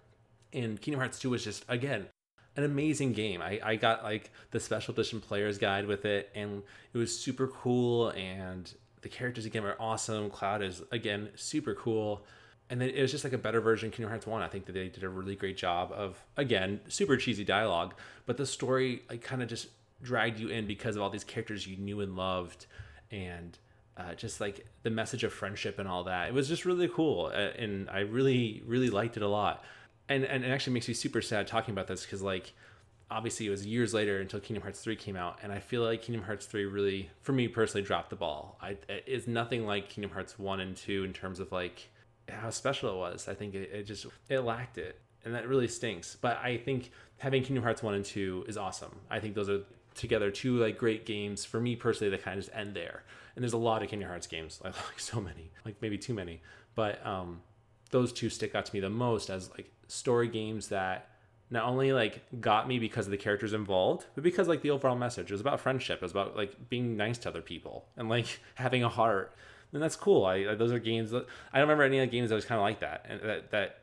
[0.53, 2.07] And Kingdom Hearts 2 was just again
[2.55, 3.43] an amazing game.
[3.43, 6.63] I, I got like the special edition player's guide with it and
[6.95, 10.31] it was super cool and the characters again were awesome.
[10.31, 12.25] Cloud is again super cool
[12.69, 14.43] and then it was just like a better version of Kingdom Hearts 1.
[14.43, 17.95] I think that they did a really great job of again, super cheesy dialogue,
[18.27, 19.69] but the story like kind of just
[20.03, 22.67] dragged you in because of all these characters you knew and loved
[23.11, 23.59] and
[23.97, 26.29] uh, just like the message of friendship and all that.
[26.29, 29.65] It was just really cool uh, and I really really liked it a lot.
[30.09, 32.53] And and it actually makes me super sad talking about this cuz like
[33.09, 36.03] obviously it was years later until Kingdom Hearts 3 came out and I feel like
[36.03, 38.59] Kingdom Hearts 3 really for me personally dropped the ball.
[38.61, 41.89] I it's nothing like Kingdom Hearts 1 and 2 in terms of like
[42.29, 43.29] how special it was.
[43.29, 46.17] I think it, it just it lacked it, and that really stinks.
[46.21, 48.97] But I think having Kingdom Hearts one and two is awesome.
[49.11, 49.61] I think those are
[49.95, 53.03] together two like great games for me personally that kind of just end there.
[53.35, 56.15] And there's a lot of Kingdom Hearts games, like, like so many, like maybe too
[56.15, 56.41] many.
[56.75, 57.43] But um,
[57.91, 61.09] those two stick out to me the most as like story games that
[61.49, 64.97] not only like got me because of the characters involved, but because like the overall
[64.97, 65.97] message it was about friendship.
[65.97, 69.35] It was about like being nice to other people and like having a heart
[69.77, 70.25] then that's cool.
[70.25, 71.11] I, those are games.
[71.11, 73.51] That, I don't remember any other games that was kind of like that, and that
[73.51, 73.79] that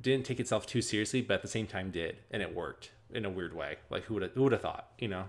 [0.00, 3.24] didn't take itself too seriously, but at the same time did, and it worked in
[3.24, 3.76] a weird way.
[3.90, 5.24] Like who would who would have thought, you know?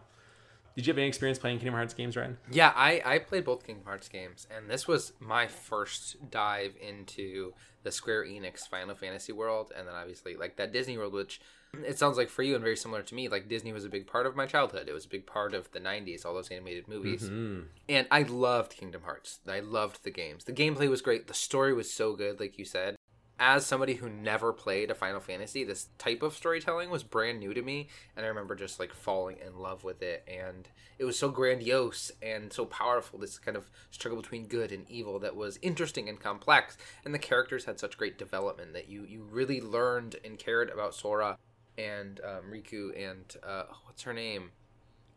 [0.76, 2.38] Did you have any experience playing Kingdom Hearts games, Ryan?
[2.51, 7.53] Yeah, I, I played both Kingdom Hearts games, and this was my first dive into
[7.84, 11.39] the Square Enix Final Fantasy world, and then obviously like that Disney world, which
[11.84, 13.28] it sounds like for you and very similar to me.
[13.28, 14.88] Like Disney was a big part of my childhood.
[14.88, 17.61] It was a big part of the '90s, all those animated movies, Mm-hmm.
[17.89, 19.39] and I loved Kingdom Hearts.
[19.47, 20.43] I loved the games.
[20.45, 21.28] The gameplay was great.
[21.28, 22.95] The story was so good, like you said.
[23.38, 27.53] As somebody who never played a Final Fantasy, this type of storytelling was brand new
[27.53, 30.23] to me, and I remember just like falling in love with it.
[30.26, 33.19] And it was so grandiose and so powerful.
[33.19, 36.78] This kind of struggle between good and evil that was interesting and complex.
[37.03, 40.95] And the characters had such great development that you you really learned and cared about
[40.95, 41.38] Sora
[41.78, 44.51] and um, Riku and uh, what's her name.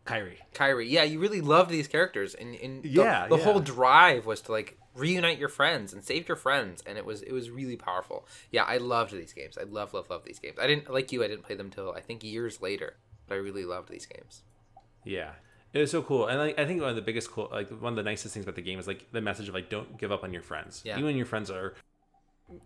[0.07, 0.37] Kairi.
[0.55, 0.89] Kairi.
[0.89, 3.45] Yeah, you really loved these characters, and, and the, Yeah, the yeah.
[3.45, 7.21] whole drive was to like reunite your friends and save your friends, and it was
[7.23, 8.27] it was really powerful.
[8.51, 9.59] Yeah, I loved these games.
[9.59, 10.57] I love love love these games.
[10.61, 11.23] I didn't like you.
[11.23, 12.97] I didn't play them till I think years later,
[13.27, 14.43] but I really loved these games.
[15.05, 15.33] Yeah.
[15.75, 17.93] It was so cool, and like I think one of the biggest cool, like one
[17.93, 20.11] of the nicest things about the game is like the message of like don't give
[20.11, 20.95] up on your friends, Yeah.
[20.95, 21.75] even when your friends are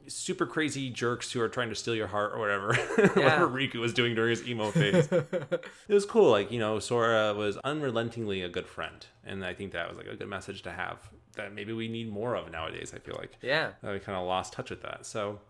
[0.06, 2.76] super crazy jerks who are trying to steal your heart or whatever.
[2.98, 3.24] Yeah.
[3.24, 5.08] whatever Riku was doing during his emo phase.
[5.12, 6.30] it was cool.
[6.30, 10.06] Like you know, Sora was unrelentingly a good friend, and I think that was like
[10.06, 10.98] a good message to have
[11.36, 12.92] that maybe we need more of nowadays.
[12.94, 13.70] I feel like Yeah.
[13.82, 15.04] uh, we kind of lost touch with that.
[15.06, 15.40] So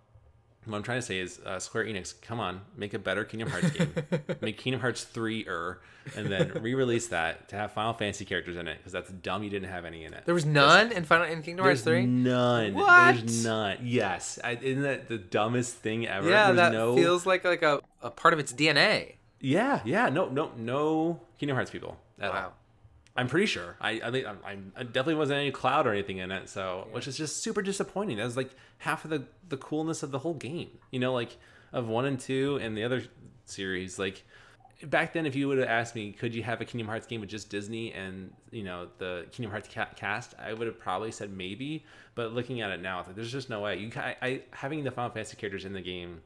[0.65, 3.51] what I'm trying to say is, uh, Square Enix, come on, make a better Kingdom
[3.51, 3.93] Hearts game.
[4.41, 5.81] make Kingdom Hearts 3 er,
[6.17, 9.51] and then re-release that to have Final Fantasy characters in it because that's dumb you
[9.51, 10.25] didn't have any in it.
[10.25, 12.07] There was none in Final in Kingdom Hearts There's three.
[12.07, 12.75] none.
[12.75, 13.17] What?
[13.17, 13.79] There's none.
[13.83, 16.29] Yes, I, isn't that the dumbest thing ever?
[16.29, 16.95] Yeah, There's that no.
[16.95, 19.15] feels like like a, a part of its DNA.
[19.41, 20.09] Yeah, yeah.
[20.09, 21.99] No, no, no Kingdom Hearts people.
[22.21, 22.53] At all.
[23.17, 23.77] I'm pretty sure.
[23.81, 24.39] I I think I'm,
[24.77, 28.17] I'm definitely wasn't any cloud or anything in it, so which is just super disappointing.
[28.17, 30.71] That was like half of the the coolness of the whole game.
[30.91, 31.37] You know, like
[31.73, 33.03] of one and two and the other
[33.45, 33.99] series.
[33.99, 34.25] Like
[34.85, 37.21] back then, if you would have asked me, could you have a Kingdom Hearts game
[37.21, 41.13] with just Disney and you know the Kingdom Hearts ca- cast, I would have probably
[41.13, 41.85] said maybe.
[42.15, 43.79] But looking at it now, like there's just no way.
[43.79, 46.21] You I, I having the Final Fantasy characters in the game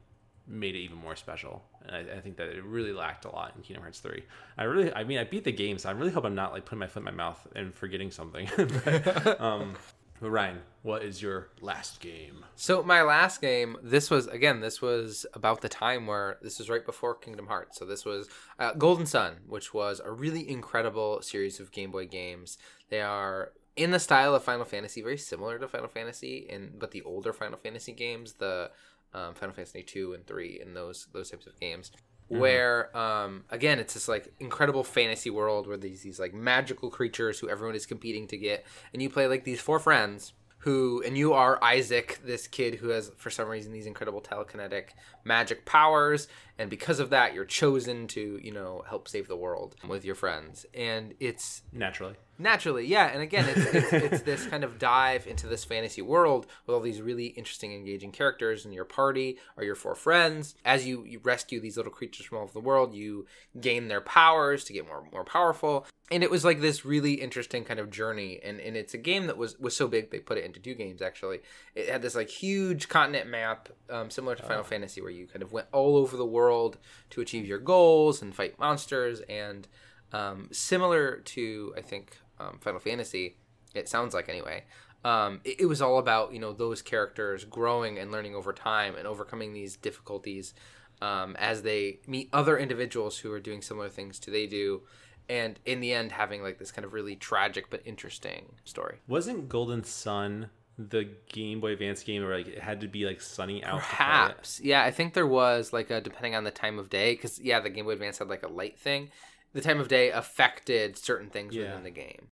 [0.47, 1.63] made it even more special.
[1.85, 4.23] And I, I think that it really lacked a lot in Kingdom Hearts 3.
[4.57, 6.65] I really, I mean, I beat the game, so I really hope I'm not like
[6.65, 8.47] putting my foot in my mouth and forgetting something.
[8.57, 9.75] but, um,
[10.19, 12.45] but Ryan, what is your last game?
[12.55, 16.69] So my last game, this was again, this was about the time where this was
[16.69, 17.77] right before Kingdom Hearts.
[17.77, 18.27] So this was
[18.57, 22.57] uh, Golden Sun, which was a really incredible series of Game Boy games.
[22.89, 26.91] They are in the style of Final Fantasy, very similar to Final Fantasy, and but
[26.91, 28.71] the older Final Fantasy games, the
[29.13, 31.91] um, Final Fantasy two and three, and those those types of games.
[32.29, 37.39] Where um, again, it's this like incredible fantasy world where these these like magical creatures
[37.39, 40.33] who everyone is competing to get, and you play like these four friends
[40.67, 44.87] who and you are Isaac, this kid who has for some reason these incredible telekinetic
[45.23, 46.27] magic powers,
[46.59, 50.13] and because of that, you're chosen to you know help save the world with your
[50.15, 52.15] friends, and it's Naturally.
[52.37, 56.47] naturally yeah and again it's, it's, it's this kind of dive into this fantasy world
[56.65, 60.53] with all these really interesting engaging characters and your party or your four friends.
[60.65, 63.25] As you, you rescue these little creatures from all over the world you
[63.61, 67.65] gain their powers to get more more powerful and it was like this really interesting
[67.65, 70.37] kind of journey and, and it's a game that was was so big they put
[70.37, 71.39] it into two games actually
[71.75, 75.43] it had this like huge continent map um, similar to final fantasy where you kind
[75.43, 76.77] of went all over the world
[77.09, 79.67] to achieve your goals and fight monsters and
[80.13, 83.37] um, similar to I think um, Final Fantasy.
[83.73, 84.63] It sounds like anyway.
[85.03, 88.95] Um, it, it was all about you know those characters growing and learning over time
[88.95, 90.53] and overcoming these difficulties
[91.01, 94.81] um, as they meet other individuals who are doing similar things to they do,
[95.29, 98.97] and in the end having like this kind of really tragic but interesting story.
[99.07, 100.49] Wasn't Golden Sun
[100.79, 103.79] the Game Boy Advance game where like it had to be like sunny out?
[103.79, 103.97] to play it?
[103.97, 104.83] Perhaps, yeah.
[104.83, 107.69] I think there was like a depending on the time of day because yeah, the
[107.69, 109.09] Game Boy Advance had like a light thing.
[109.53, 111.63] The time of day affected certain things Yeah.
[111.63, 112.27] within the game.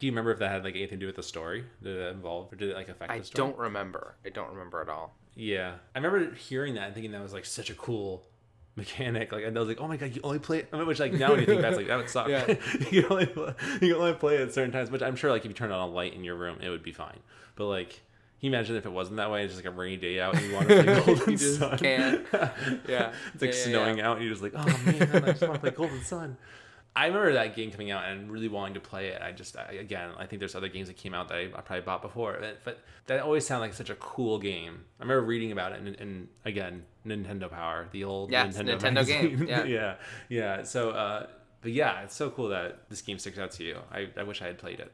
[0.00, 1.64] Do you remember if that had like anything to do with the story?
[1.82, 3.48] Did it involve or did it like affect I the story?
[3.50, 4.16] don't remember.
[4.24, 5.14] I don't remember at all.
[5.36, 8.26] Yeah, I remember hearing that and thinking that was like such a cool
[8.76, 9.32] mechanic.
[9.32, 10.66] Like, and I was like, oh my god, you only play.
[10.72, 12.28] I mean, which like now when you think that's like that would suck.
[12.28, 12.46] Yeah.
[12.90, 14.90] you can only play, you can only play it at certain times.
[14.90, 16.82] Which I'm sure like if you turned on a light in your room, it would
[16.82, 17.20] be fine.
[17.56, 18.00] But like, can
[18.40, 19.44] you imagine if it wasn't that way?
[19.44, 21.78] It's just like a rainy day out and you want to play Golden Sun.
[21.82, 23.12] Yeah.
[23.34, 24.08] it's like yeah, snowing yeah.
[24.08, 26.36] out and you're just like, oh man, I just want to play Golden Sun.
[26.96, 29.22] I remember that game coming out and really wanting to play it.
[29.22, 31.60] I just, I, again, I think there's other games that came out that I, I
[31.60, 34.84] probably bought before, but, but that always sounded like such a cool game.
[34.98, 39.06] I remember reading about it, and, and again, Nintendo Power, the old Yeah, Nintendo, Nintendo
[39.06, 39.64] game, yeah.
[39.64, 39.94] yeah,
[40.28, 40.62] yeah.
[40.64, 41.26] So, uh,
[41.62, 43.78] but yeah, it's so cool that this game sticks out to you.
[43.92, 44.92] I, I wish I had played it.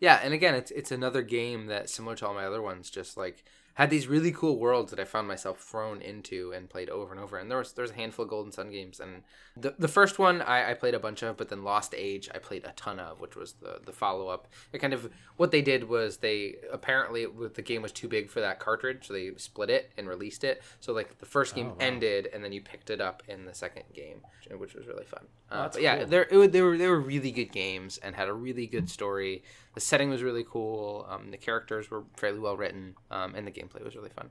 [0.00, 3.16] Yeah, and again, it's it's another game that similar to all my other ones, just
[3.16, 3.44] like
[3.74, 7.20] had these really cool worlds that I found myself thrown into and played over and
[7.20, 7.38] over.
[7.38, 9.22] And there was there's a handful of Golden Sun games, and
[9.56, 12.38] the the first one I, I played a bunch of, but then Lost Age I
[12.38, 14.48] played a ton of, which was the the follow up.
[14.72, 18.40] It kind of what they did was they apparently the game was too big for
[18.40, 20.62] that cartridge, so they split it and released it.
[20.80, 21.76] So like the first game Oh, wow.
[21.80, 24.20] ended, and then you picked it up in the second game,
[24.56, 25.26] which was really fun.
[25.50, 26.06] Uh, but yeah, cool.
[26.06, 28.88] they're it, wa- they were they were really good games and had a really good
[28.90, 29.42] story.
[29.74, 31.06] The setting was really cool.
[31.08, 34.30] Um, the characters were fairly well written, um, and the gameplay was really fun.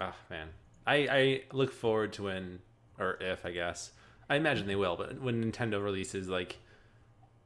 [0.00, 0.48] Oh man,
[0.86, 2.60] I I look forward to when
[2.98, 3.92] or if I guess
[4.30, 6.56] I imagine they will, but when Nintendo releases like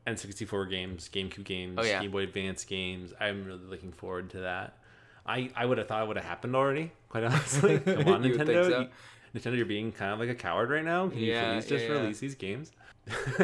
[0.06, 2.00] N64 games, GameCube games, Oh, yeah.
[2.02, 4.78] Game Boy Advance games, I'm really looking forward to that.
[5.26, 6.92] I I would have thought it would have happened already.
[7.08, 8.68] Quite honestly, come on, You would think Nintendo.
[8.70, 8.80] so?
[8.80, 8.88] You-
[9.34, 11.08] Nintendo, you're being kind of like a coward right now.
[11.08, 12.72] Can Yeah, you please just yeah, release these games?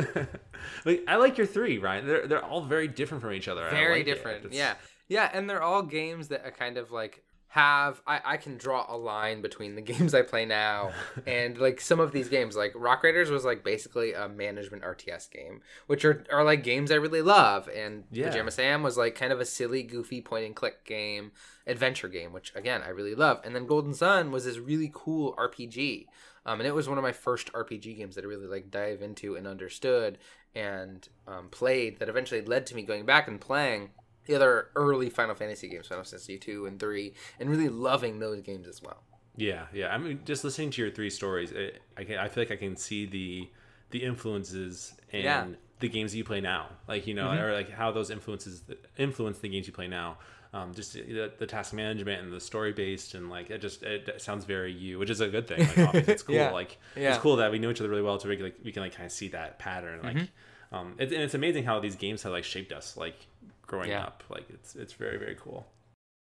[0.85, 2.07] like I like your three, Ryan.
[2.07, 3.69] They're they're all very different from each other.
[3.71, 4.53] Very like different.
[4.53, 4.75] Yeah,
[5.09, 7.23] yeah, and they're all games that are kind of like
[7.53, 10.93] have I, I can draw a line between the games I play now
[11.27, 12.57] and like some of these games.
[12.57, 16.93] Like Rock Raiders was like basically a management RTS game which are, are like games
[16.93, 17.69] I really love.
[17.69, 18.29] And Yeah.
[18.29, 21.33] Pajama Sam was like kind of a silly goofy point and click game
[21.67, 23.41] adventure game which again I really love.
[23.45, 26.07] And then Golden Sun was this really cool RPG
[26.47, 29.03] um, and it was one of my first RPG games that I really like dive
[29.03, 30.19] into and understood
[30.55, 33.91] and um, played that eventually led to me going back and playing
[34.31, 38.41] the other early Final Fantasy games, Final Fantasy two and three, and really loving those
[38.43, 39.03] games as well.
[39.37, 39.89] Yeah, yeah.
[39.95, 42.57] I mean, just listening to your three stories, it, I can I feel like I
[42.57, 43.49] can see the
[43.91, 45.43] the influences in Yeah.
[45.43, 45.53] Mm-hmm.
[45.81, 48.63] the games you play now, like you know, or like how those influences
[48.99, 50.19] influence the games you play now.
[50.53, 54.21] Um, just the, the task management and the story based and like it just it
[54.21, 55.61] sounds very you, which is a good thing.
[55.77, 56.35] Like it's cool.
[56.35, 56.51] Yeah.
[56.51, 57.03] Like Yeah.
[57.03, 57.13] Mm-hmm.
[57.15, 58.83] it's cool that we know each other really well, so we can like we can
[58.83, 60.01] like kind of see that pattern.
[60.03, 60.29] Like,
[60.73, 63.27] um, it, and it's amazing how these games have like shaped us, like
[63.71, 64.05] growing Yeah.
[64.05, 64.25] up.
[64.29, 65.67] Like it's it's very very cool.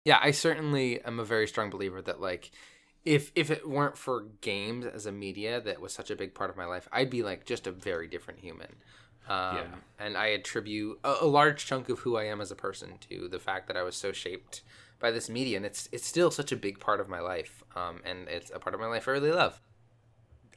[0.05, 2.51] Yeah, I certainly am a very strong believer that like
[3.03, 6.49] if if it weren't for games as a media that was such a big part
[6.51, 8.75] of my life, I'd be like just a very different human.
[9.27, 9.75] Um, Yeah.
[9.99, 13.27] And I attribute a, a large chunk of who I am as a person to
[13.27, 14.61] the fact that I was so shaped
[14.99, 18.01] by this media, and it's it's still such a big part of my life, um,
[18.05, 19.59] and it's a part of my life I really love.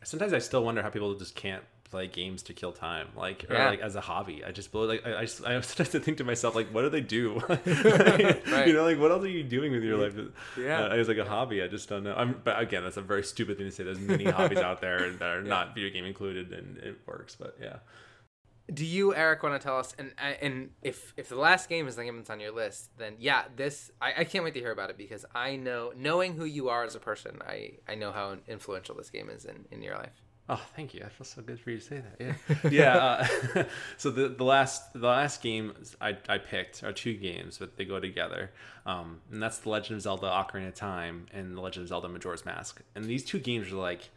[0.02, 3.54] sometimes I still wonder how people just can't play games to kill time, like or
[3.54, 3.68] Yeah.
[3.70, 4.44] like as a hobby.
[4.44, 6.88] I just blow like I, I, just, I sometimes think to myself like, what do
[6.90, 7.40] they do?
[7.48, 8.66] Right.
[8.66, 10.14] You know, like what else are you doing with your life?
[10.58, 10.84] Yeah.
[10.84, 11.62] uh, as like a hobby.
[11.62, 12.14] I just don't know.
[12.14, 13.84] I'm, but again, that's a very stupid thing to say.
[13.84, 17.36] There's many hobbies out there that are not video game included, and it works.
[17.38, 17.76] But yeah,
[18.72, 19.94] Do you, Eric, want to tell us?
[19.98, 23.14] And and if if the last game is the game that's on your list, then
[23.18, 26.44] yeah, this I, I can't wait to hear about it because I know knowing who
[26.44, 29.82] you are as a person, I I know how influential this game is in in
[29.82, 30.22] your life.
[30.46, 31.02] Oh, thank you.
[31.04, 32.36] I feel so good for you to say that.
[32.64, 32.96] Yeah, yeah.
[33.56, 33.64] Uh,
[33.96, 37.86] so the the last the last game I, I picked are two games, but they
[37.86, 38.50] go together,
[38.84, 42.08] um, and that's the Legend of Zelda: Ocarina of Time and the Legend of Zelda:
[42.08, 42.82] Majora's Mask.
[42.94, 44.10] And these two games are like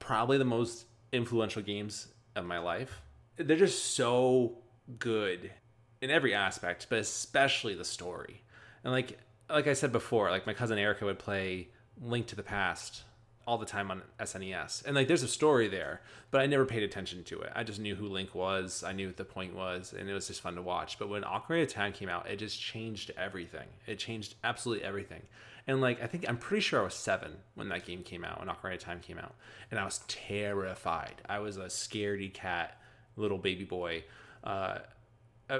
[0.00, 3.00] probably the most influential games of my life.
[3.36, 4.58] They're just so
[4.98, 5.52] good
[6.00, 8.42] in every aspect, but especially the story.
[8.82, 11.68] And like like I said before, like my cousin Erica would play
[12.00, 13.02] Link to the Past
[13.50, 14.86] all the time on SNES.
[14.86, 17.50] And like there's a story there, but I never paid attention to it.
[17.52, 20.28] I just knew who Link was, I knew what the point was, and it was
[20.28, 21.00] just fun to watch.
[21.00, 23.66] But when Ocarina of Time came out, it just changed everything.
[23.88, 25.22] It changed absolutely everything.
[25.66, 28.38] And like I think I'm pretty sure I was 7 when that game came out,
[28.38, 29.34] when Ocarina of Time came out,
[29.72, 31.16] and I was terrified.
[31.28, 32.80] I was a scaredy cat
[33.16, 34.04] little baby boy.
[34.44, 34.78] Uh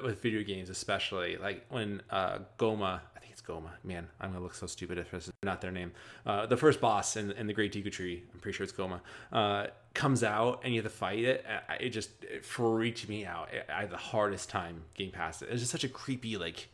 [0.04, 3.00] with video games especially like when uh Gohma
[3.50, 5.92] Gohma man i'm gonna look so stupid if it's not their name.
[6.24, 9.00] Uh the first boss in, in the great Deku tree i'm pretty sure it's Gohma
[9.32, 11.44] uh comes out and you have to fight it.
[11.80, 13.48] It just it freaked me out.
[13.68, 15.48] I had the hardest time getting past it.
[15.50, 16.68] It's just such a creepy like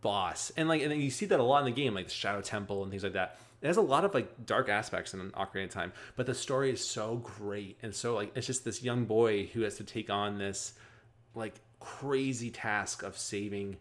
[0.00, 0.52] boss.
[0.56, 2.82] And like and you see that a lot in the game like the shadow temple
[2.82, 3.38] and things like that.
[3.60, 6.70] It has a lot of like dark aspects in Ocarina of Time, but the story
[6.70, 10.10] is so great and so like it's just this young boy who has to take
[10.10, 10.74] on this
[11.34, 13.76] like crazy task of saving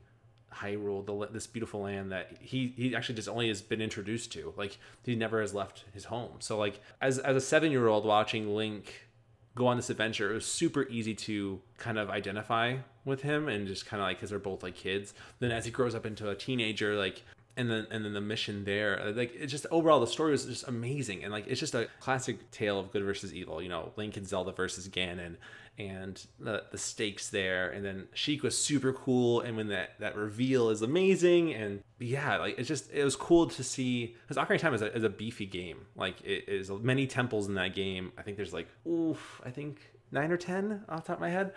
[0.61, 4.53] Hyrule, the, this beautiful land that he he actually just only has been introduced to.
[4.57, 6.37] Like he never has left his home.
[6.39, 9.07] So like as as a seven year old watching Link
[9.55, 13.67] go on this adventure, it was super easy to kind of identify with him and
[13.67, 15.13] just kind of like because they're both like kids.
[15.39, 17.23] Then as he grows up into a teenager, like
[17.57, 20.45] and then and then the mission there uh, like it's just overall the story was
[20.45, 21.23] just amazing.
[21.23, 24.27] And like it's just a classic tale of good versus evil you know link and
[24.27, 25.35] zelda versus ganon
[25.79, 27.69] and the the stakes there.
[27.69, 29.41] And then sheik was super cool.
[29.41, 33.47] And when that that reveal is amazing and yeah like it's just it was cool
[33.47, 35.87] to see because ocarina of time is a, is a beefy game.
[35.95, 38.13] Like it is many temples in that game.
[38.17, 39.79] I think there's like oof i think
[40.11, 41.53] nine or ten off top of my head.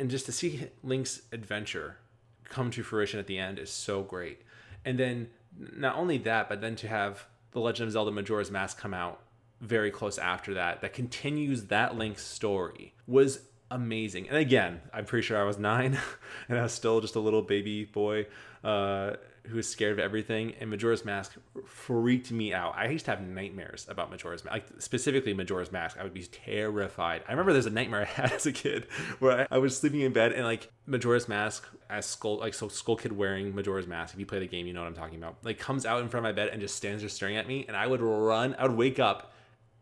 [0.00, 1.96] And just to see link's adventure
[2.44, 4.42] come to fruition at the end is so great
[4.88, 5.28] and then
[5.58, 9.20] not only that but then to have The Legend of Zelda Majora's Mask come out
[9.60, 14.28] very close after that that continues that Link's story was amazing.
[14.28, 15.98] And again, I'm pretty sure I was nine
[16.48, 18.26] and I was still just a little baby boy
[18.64, 19.14] uh,
[19.48, 20.54] who was scared of everything.
[20.60, 21.36] And Majora's Mask
[21.66, 22.74] freaked me out.
[22.76, 25.96] I used to have nightmares about Majora's Mask, like specifically Majora's Mask.
[25.98, 27.22] I would be terrified.
[27.26, 28.86] I remember there's a nightmare I had as a kid
[29.18, 32.68] where I, I was sleeping in bed and like Majora's Mask as Skull, like so
[32.68, 34.14] Skull Kid wearing Majora's Mask.
[34.14, 35.36] If you play the game, you know what I'm talking about.
[35.42, 37.64] Like comes out in front of my bed and just stands there staring at me,
[37.66, 38.54] and I would run.
[38.58, 39.32] I would wake up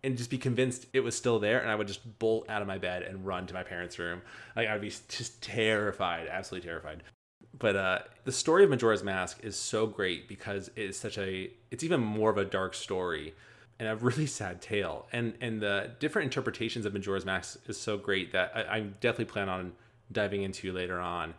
[0.06, 2.68] and just be convinced it was still there and I would just bolt out of
[2.68, 4.22] my bed and run to my parents' room.
[4.54, 7.02] Like I'd be just terrified, absolutely terrified.
[7.58, 11.84] But uh, the story of Majora's Mask is so great because it's such a it's
[11.84, 13.34] even more of a dark story
[13.78, 15.06] and a really sad tale.
[15.12, 19.26] And and the different interpretations of Majora's Mask is so great that I, I definitely
[19.26, 19.72] plan on
[20.12, 21.34] diving into later on.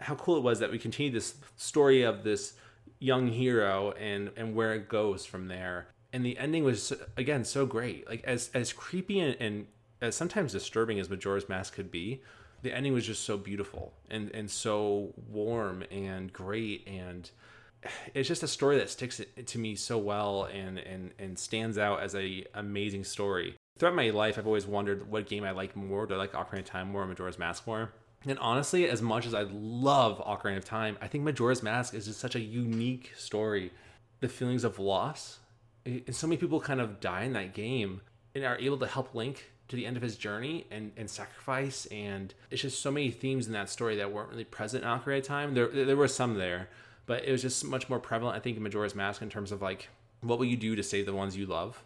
[0.00, 2.54] How cool it was that we continued this story of this
[3.00, 7.66] young hero and and where it goes from there and the ending was again so
[7.66, 8.08] great.
[8.08, 9.66] Like as as creepy and, and
[10.00, 12.22] as sometimes disturbing as Majora's Mask could be,
[12.62, 17.30] the ending was just so beautiful and and so warm and great and
[18.14, 22.00] it's just a story that sticks to me so well and and and stands out
[22.02, 23.54] as a amazing story.
[23.78, 26.06] Throughout my life, I've always wondered what game I like more.
[26.06, 27.92] Do I like Ocarina of Time more or Majora's Mask more?
[28.26, 32.06] And honestly, as much as I love Ocarina of Time, I think Majora's Mask is
[32.06, 33.70] just such a unique story.
[34.20, 35.38] The feelings of loss
[35.86, 38.00] eh, and so many people kind of die in that game
[38.34, 41.86] and are able to help Link to the end of his journey and, and sacrifice
[41.86, 45.18] and it's just so many themes in that story that weren't really present in Ocarina
[45.18, 45.54] of Time.
[45.54, 46.68] There there were some there,
[47.06, 49.62] but it was just much more prevalent, I think, in Majora's Mask in terms of
[49.62, 49.88] like
[50.20, 51.82] what will you do to save the ones you love?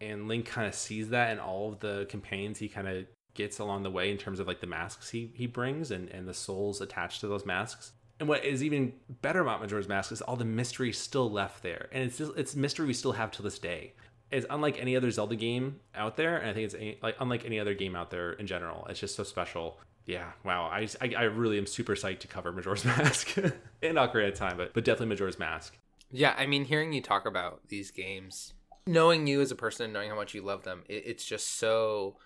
[0.00, 3.58] And Link kind of sees that in all of the companions he kind of gets
[3.58, 6.34] along the way in terms of like the masks he, he brings and, and the
[6.34, 7.92] souls attached to those masks.
[8.18, 11.88] And what is even better about Majora's Mask is all the mystery still left there,
[11.92, 13.92] and it's just, it's mystery we still have to this day.
[14.30, 17.44] It's unlike any other Zelda game out there, and I think it's any, like unlike
[17.44, 18.86] any other game out there in general.
[18.88, 19.78] It's just so special.
[20.04, 20.64] Yeah, wow.
[20.66, 23.52] I, I, I really am super psyched to cover Majora's Mask and
[23.82, 25.76] Ocarina of Time, but but definitely Majora's Mask.
[26.10, 28.54] Yeah, I mean, hearing you talk about these games,
[28.86, 31.58] knowing you as a person and knowing how much you love them, it, it's just
[31.58, 32.16] so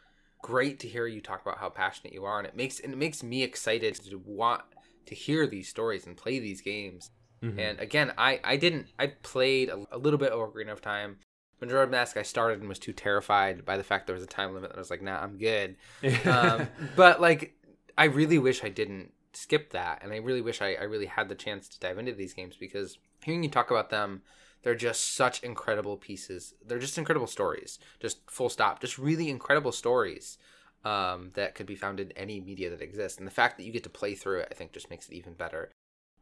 [0.42, 3.22] great to hear you talk about how passionate you are, and it makes it makes
[3.22, 4.62] me excited to want
[5.06, 7.10] to hear these stories and play these games.
[7.42, 7.58] Mm-hmm.
[7.58, 11.18] And again, I I didn't I played a, a little bit of Ocarina of Time.
[11.60, 14.54] Majora's Mask, I started and was too terrified by the fact there was a time
[14.54, 14.70] limit.
[14.70, 15.76] That I was like, nah, I'm good.
[16.26, 17.54] um, but like,
[17.98, 21.28] I really wish I didn't skip that, and I really wish I, I really had
[21.28, 24.22] the chance to dive into these games because hearing you talk about them,
[24.62, 26.54] they're just such incredible pieces.
[26.66, 27.78] They're just incredible stories.
[27.98, 28.80] Just full stop.
[28.80, 30.38] Just really incredible stories
[30.84, 33.18] um, that could be found in any media that exists.
[33.18, 35.14] And the fact that you get to play through it, I think, just makes it
[35.14, 35.70] even better.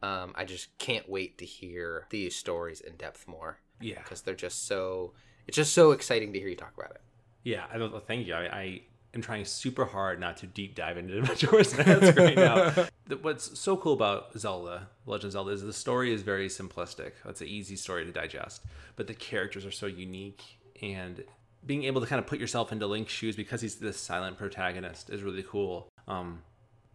[0.03, 3.59] Um, I just can't wait to hear these stories in depth more.
[3.81, 5.15] Yeah, because they're just so.
[5.49, 7.01] It's just so exciting to hear you talk about it.
[7.43, 8.07] Yeah, I don't.
[8.07, 8.35] Thank you.
[8.35, 8.81] I, I
[9.15, 12.73] am trying super hard not to deep dive into Majora's Mask right now.
[13.23, 17.13] What's so cool about Zelda, Legend of Zelda, is the story is very simplistic.
[17.25, 18.63] It's an easy story to digest,
[18.97, 20.43] but the characters are so unique
[20.83, 21.25] and
[21.65, 25.09] being able to kind of put yourself into Link's shoes because he's this silent protagonist
[25.09, 25.89] is really cool.
[26.07, 26.43] Um,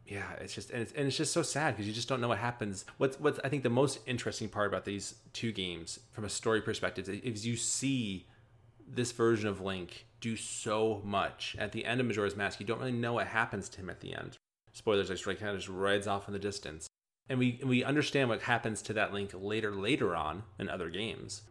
[0.06, 2.28] yeah, it's just and it's, and it's just so sad because you just don't know
[2.28, 2.86] what happens.
[3.00, 6.62] What's what's I think the most interesting part about these two games from a story
[6.62, 8.28] perspective is you see
[8.96, 12.60] this version of Link do so much at the end of Majora's Mask.
[12.60, 14.38] You don't really know what happens to him at the end.
[14.72, 16.88] Spoilers, like kind of just rides off in the distance,
[17.30, 21.44] and we we understand what happens to that Link later later on in other games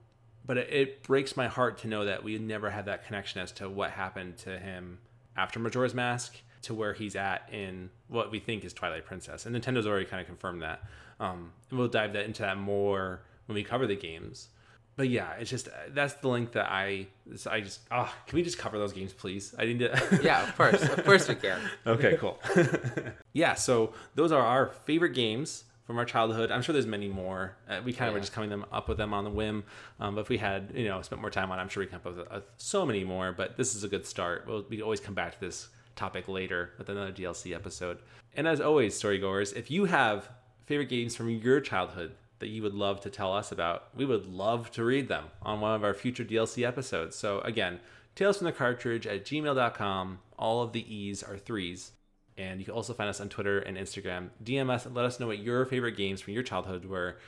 [0.45, 3.53] but it, it, breaks my heart to know that we never had that connection as
[3.53, 4.99] to what happened to him
[5.37, 9.47] after Majora's Mask to where he's at in what we think is Twilight Princess.
[9.47, 10.83] And Nintendo's already kind of confirmed that.
[11.19, 14.49] Um, and we'll dive that into that more when we cover the games.
[14.97, 17.07] But yeah, it's just that's the link that I
[17.51, 19.55] I just ah oh, can we just cover those games please?
[19.59, 20.83] I need to Yeah, of course.
[20.83, 21.61] Of course we can.
[21.87, 22.39] okay, cool.
[23.33, 26.51] yeah, so those are our favorite games from our childhood.
[26.51, 27.57] I'm sure there's many more.
[27.69, 28.15] Uh, we kind of yeah.
[28.15, 29.65] were just coming them up with them on the whim.
[29.99, 31.87] Um, but if we had, you know, spent more time on, it, I'm sure we
[31.87, 33.33] come up with uh, so many more.
[33.33, 34.45] But this is a good start.
[34.47, 37.99] We'll, we always come back to this topic later with another DLC episode.
[38.35, 40.31] And as always, storygoers, if you have
[40.67, 42.13] favorite games from your childhood
[42.43, 45.61] that you would love to tell us about, we would love to read them on
[45.61, 47.15] one of our future DLC episodes.
[47.15, 47.79] So again,
[48.17, 50.19] tales from the cartridge at gmail.com.
[50.37, 51.93] All of the E's are threes.
[52.37, 54.31] And you can also find us on Twitter and Instagram.
[54.43, 57.19] DM us and let us know what your favorite games from your childhood were.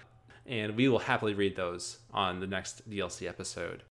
[0.47, 3.85] And we will happily read those on the next DLC episode.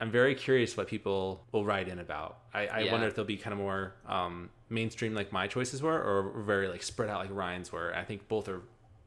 [0.00, 2.38] I'm very curious what people will write in about.
[2.52, 2.90] I, I yeah.
[2.90, 6.66] wonder if they'll be kind of more um, mainstream like my choices were, or very
[6.66, 7.94] like spread out like Ryan's were.
[7.94, 8.62] I think both are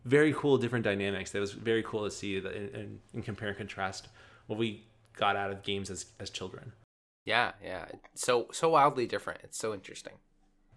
[0.07, 1.31] very cool, different dynamics.
[1.31, 4.07] That was very cool to see that in compare and contrast
[4.47, 4.85] what we
[5.15, 6.71] got out of games as as children.
[7.25, 7.85] Yeah, yeah.
[8.15, 9.41] So so wildly different.
[9.43, 10.13] It's so interesting.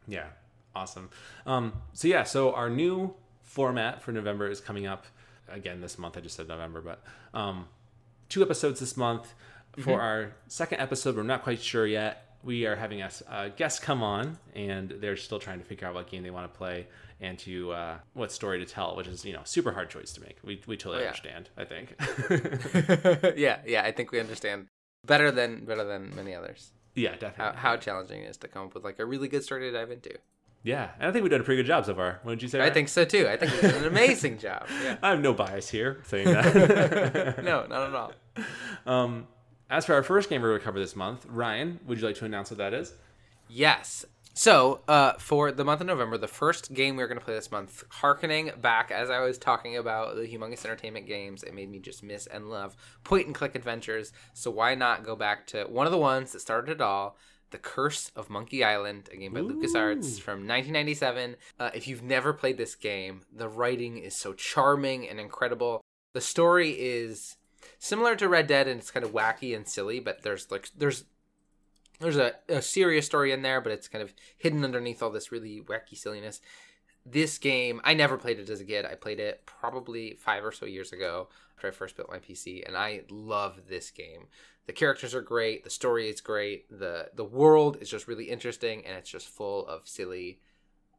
[0.08, 0.26] Yeah,
[0.74, 1.10] awesome.
[1.46, 5.06] Um, so yeah, so our new format for November is coming up
[5.48, 6.16] again this month.
[6.16, 7.02] I just said November, but
[7.32, 7.68] um,
[8.28, 9.32] two episodes this month.
[9.78, 12.36] For our second episode, we're not quite sure yet.
[12.42, 15.94] We are having a, a guest come on, and they're still trying to figure out
[15.94, 16.88] what game they want to play
[17.20, 20.20] and to uh, what story to tell, which is you know super hard choice to
[20.20, 20.38] make.
[20.44, 21.08] We we totally Oh, yeah.
[21.08, 21.50] understand.
[21.56, 23.34] I think.
[23.38, 23.82] yeah, yeah.
[23.84, 24.66] I think we understand
[25.06, 27.58] better than better than many others yeah, definitely.
[27.58, 29.90] how challenging it is to come up with like a really good story to dive
[29.90, 30.10] into.
[30.62, 32.20] yeah, and I think we've done a pretty good job so far.
[32.24, 32.60] Wouldn't you say?
[32.60, 33.26] I think so too.
[33.28, 34.66] I think we did an amazing job.
[34.82, 34.96] Yeah.
[35.02, 37.42] I have no bias here saying that.
[37.44, 38.12] no, not at all.
[38.86, 39.26] Um,
[39.70, 42.16] as for our first game we're going to cover this month, Ryan, would you like
[42.16, 42.92] to announce what that is?
[43.48, 44.04] Yes.
[44.34, 47.34] So, uh, for the month of November, the first game we are going to play
[47.34, 51.70] this month, harkening back as I was talking about the humongous entertainment games, it made
[51.70, 54.12] me just miss and love point and click adventures.
[54.32, 57.16] So, why not go back to one of the ones that started it all?
[57.50, 61.34] The Curse of Monkey Island, a game by LucasArts from 1997.
[61.58, 65.80] Uh, if you've never played this game, the writing is so charming and incredible.
[66.14, 67.36] The story is
[67.80, 71.04] similar to Red Dead and it's kind of wacky and silly, but there's like there's
[72.00, 75.30] there's a, a serious story in there, but it's kind of hidden underneath all this
[75.30, 76.40] really wacky silliness.
[77.06, 78.84] This game, I never played it as a kid.
[78.84, 82.66] I played it probably five or so years ago after I first built my PC,
[82.66, 84.26] and I love this game.
[84.66, 88.86] The characters are great, the story is great, the the world is just really interesting,
[88.86, 90.40] and it's just full of silly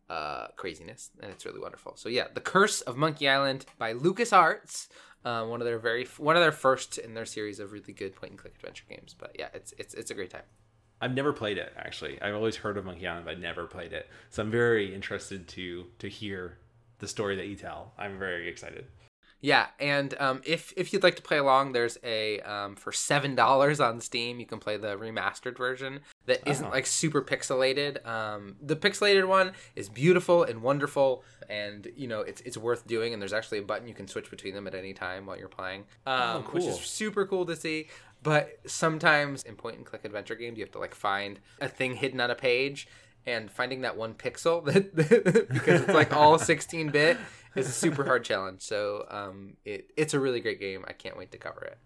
[0.10, 1.95] uh, craziness, and it's really wonderful.
[1.95, 4.89] So yeah, The Curse of Monkey Island by LucasArts,
[5.24, 8.16] um, one of their very one of their first in their series of really good
[8.16, 9.16] point and click adventure games.
[9.18, 10.43] But yeah, it's it's it's a great time.
[11.02, 12.22] I've never played it actually.
[12.22, 14.08] I've always heard of Monkey Island, but never played it.
[14.30, 16.58] So I'm very interested to to hear
[16.99, 17.93] the story that you tell.
[17.97, 18.86] I'm very excited.
[19.43, 23.34] Yeah, and um, if if you'd like to play along, there's a um, for seven
[23.34, 24.39] dollars on Steam.
[24.39, 26.70] You can play the remastered version that isn't Oh.
[26.70, 28.06] like super pixelated.
[28.06, 33.14] Um, the pixelated one is beautiful and wonderful, and you know it's it's worth doing.
[33.14, 35.47] And there's actually a button you can switch between them at any time while you're
[35.47, 37.88] playing, um, which is super cool to see.
[38.24, 41.95] But sometimes in point and click adventure games, you have to like find a thing
[41.95, 42.88] hidden on a page.
[43.24, 44.95] And finding that one pixel that
[45.53, 47.17] because it's like all 16 bit
[47.55, 48.61] is a super hard challenge.
[48.61, 50.84] So um, it it's a really great game.
[50.88, 51.78] I can't wait to cover it.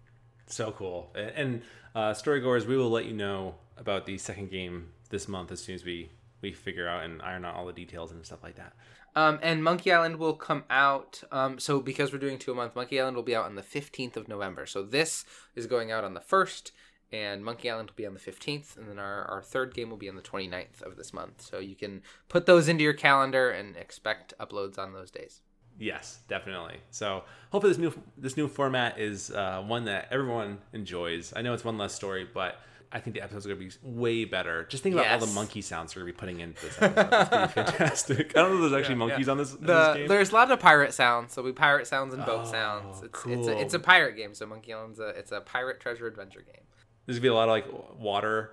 [0.47, 1.11] So cool.
[1.13, 1.61] And, and
[1.93, 5.75] uh, storygoers, we will let you know about the second game this month as soon
[5.75, 6.09] as we
[6.41, 8.73] we figure out and iron out all the details and stuff like that.
[9.15, 11.23] Um, and Monkey Island will come out.
[11.31, 13.61] Um, so because we're doing two a month, Monkey Island will be out on the
[13.61, 14.65] 15th of November.
[14.65, 16.71] So this is going out on the 1st,
[17.11, 19.97] and Monkey Island will be on the 15th, and then our, our third game will
[19.97, 21.41] be on the 29th of this month.
[21.41, 25.41] So you can put those into your calendar and expect uploads on those days.
[25.77, 26.77] Yes, definitely.
[26.91, 31.33] So hopefully this new this new format is uh, one that everyone enjoys.
[31.35, 32.61] I know it's one less story, but
[32.91, 34.65] I think the episodes are gonna be way better.
[34.65, 36.99] Just think about all the monkey sounds we're gonna be putting into this episode.
[37.13, 38.37] It's gonna be fantastic.
[38.37, 40.07] I don't know if there's actually monkeys on this, in this game.
[40.07, 41.35] there's a lot of pirate sounds.
[41.35, 43.01] There'll be pirate sounds and boat Oh, sounds.
[43.03, 44.33] It's, it's, a, it's a pirate game.
[44.33, 46.63] So Monkey Island's a it's a pirate treasure adventure game.
[47.05, 48.51] There's gonna be a lot of like water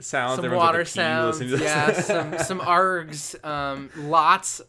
[0.00, 0.36] sounds.
[0.36, 1.64] some Everyone's water like sounds, listening to this.
[1.64, 4.60] yeah, some some args, um, lots,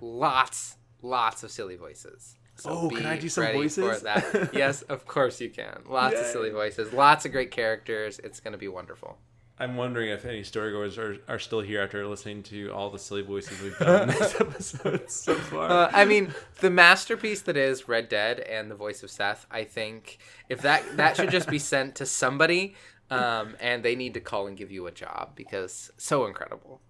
[0.00, 2.36] lots, lots of silly voices.
[2.56, 3.98] So Oh, can I do some voices?
[3.98, 4.50] For that.
[4.54, 5.82] yes, of course you can.
[5.88, 8.18] Lots of silly voices, lots of great characters.
[8.22, 9.18] It's gonna be wonderful.
[9.58, 13.22] I'm wondering if any storygoers are, are still here after listening to all the silly
[13.22, 15.70] voices we've done in this episode so far.
[15.70, 19.46] Uh, I mean, the masterpiece that is Red Dead and the voice of Seth.
[19.50, 22.74] I think if that that should just be sent to somebody,
[23.10, 26.80] um, and they need to call and give you a job because so incredible.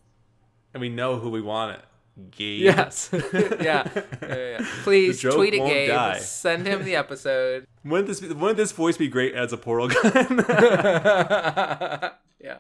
[0.72, 1.84] and we know who we want it.
[2.30, 2.62] Gabe.
[2.62, 3.10] Yes.
[3.32, 3.88] yeah.
[3.94, 4.66] yeah, yeah.
[4.82, 5.88] Please tweet at won't Gabe.
[5.90, 6.18] die.
[6.18, 7.66] Send him the episode.
[7.84, 10.44] Wouldn't this be, wouldn't this voice be great as a portal gun?
[10.48, 12.10] yeah.
[12.40, 12.58] Yeah,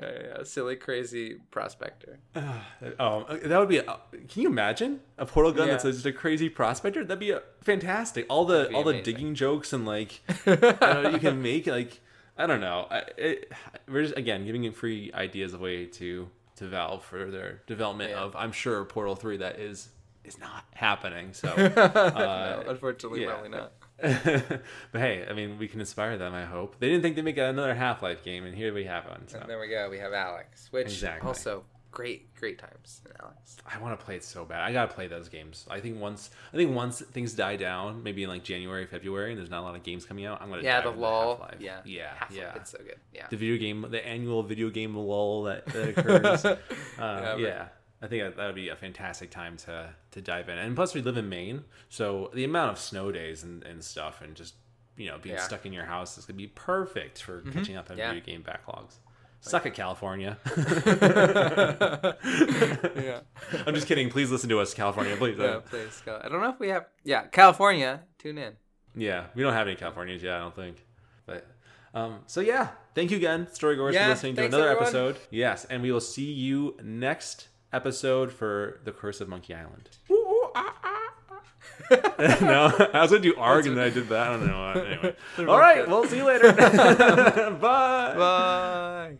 [0.00, 0.42] yeah, yeah.
[0.44, 2.18] Silly, crazy prospector.
[2.36, 3.78] oh, uh, that would be.
[3.78, 3.98] A,
[4.28, 7.02] can you imagine a portal gun that's just a crazy prospector?
[7.04, 8.26] That'd be a, fantastic.
[8.28, 12.00] All the all the digging jokes and like know, you can make like
[12.36, 12.86] I don't know.
[12.90, 13.52] I, it,
[13.88, 18.20] we're just again giving it free ideas away to to Valve for their development Yeah.
[18.20, 19.88] of I'm sure Portal Three that is
[20.24, 21.32] is not happening.
[21.32, 21.48] So.
[21.76, 23.28] Uh, no, unfortunately, yeah.
[23.32, 23.72] probably not.
[24.92, 26.34] but hey, I mean, we can inspire them.
[26.34, 29.04] I hope they didn't think they'd make another Half Life game, and here we have
[29.06, 29.28] one.
[29.28, 29.88] So And there we go.
[29.90, 31.26] We have Alyx, which Exactly.
[31.28, 33.56] also great, great times in Alyx.
[33.72, 34.62] I want to play it so bad.
[34.62, 35.64] I gotta play those games.
[35.70, 39.38] I think once, I think once things die down, maybe in like January, February, and
[39.38, 41.36] there's not a lot of games coming out, I'm gonna Yeah, the lull.
[41.36, 41.60] Half-Life.
[41.60, 42.54] Yeah, yeah, Half-Life, yeah.
[42.56, 42.96] It's so good.
[43.14, 43.26] Yeah.
[43.30, 46.44] the video game, the annual video game lull that, that occurs.
[46.46, 46.56] uh,
[46.98, 47.68] Yeah, yeah,
[48.00, 50.58] I think that, that would be a fantastic time to to dive in.
[50.58, 54.20] And plus, we live in Maine, so the amount of snow days and, and stuff,
[54.22, 54.54] and just
[54.96, 55.42] you know being Yeah.
[55.42, 58.08] stuck in your house is gonna be perfect for catching up on Yeah.
[58.12, 58.94] video game backlogs.
[59.44, 60.38] Suck it, California.
[62.96, 63.20] yeah.
[63.66, 64.08] I'm just kidding.
[64.08, 65.16] Please listen to us, California.
[65.16, 65.36] Please.
[65.36, 66.20] Yeah, uh, please go.
[66.22, 66.86] I don't know if we have.
[67.02, 68.02] Yeah, California.
[68.18, 68.52] Tune in.
[68.94, 70.76] Yeah, we don't have any Californians yet, I don't think.
[71.26, 71.44] But
[71.92, 74.84] um, so yeah, thank you again, Storygoers, Yeah, for listening to another everyone.
[74.84, 75.16] episode.
[75.30, 79.90] Yes, and we will see you next episode for the Curse of Monkey Island.
[80.54, 81.42] Ah, ah, ah.
[82.40, 84.28] no, I was gonna do arg and then I did that.
[84.28, 84.70] I don't know.
[84.70, 85.16] Anyway,
[85.50, 86.52] all right, we'll see you later.
[86.52, 88.14] Bye.
[88.16, 89.16] Bye.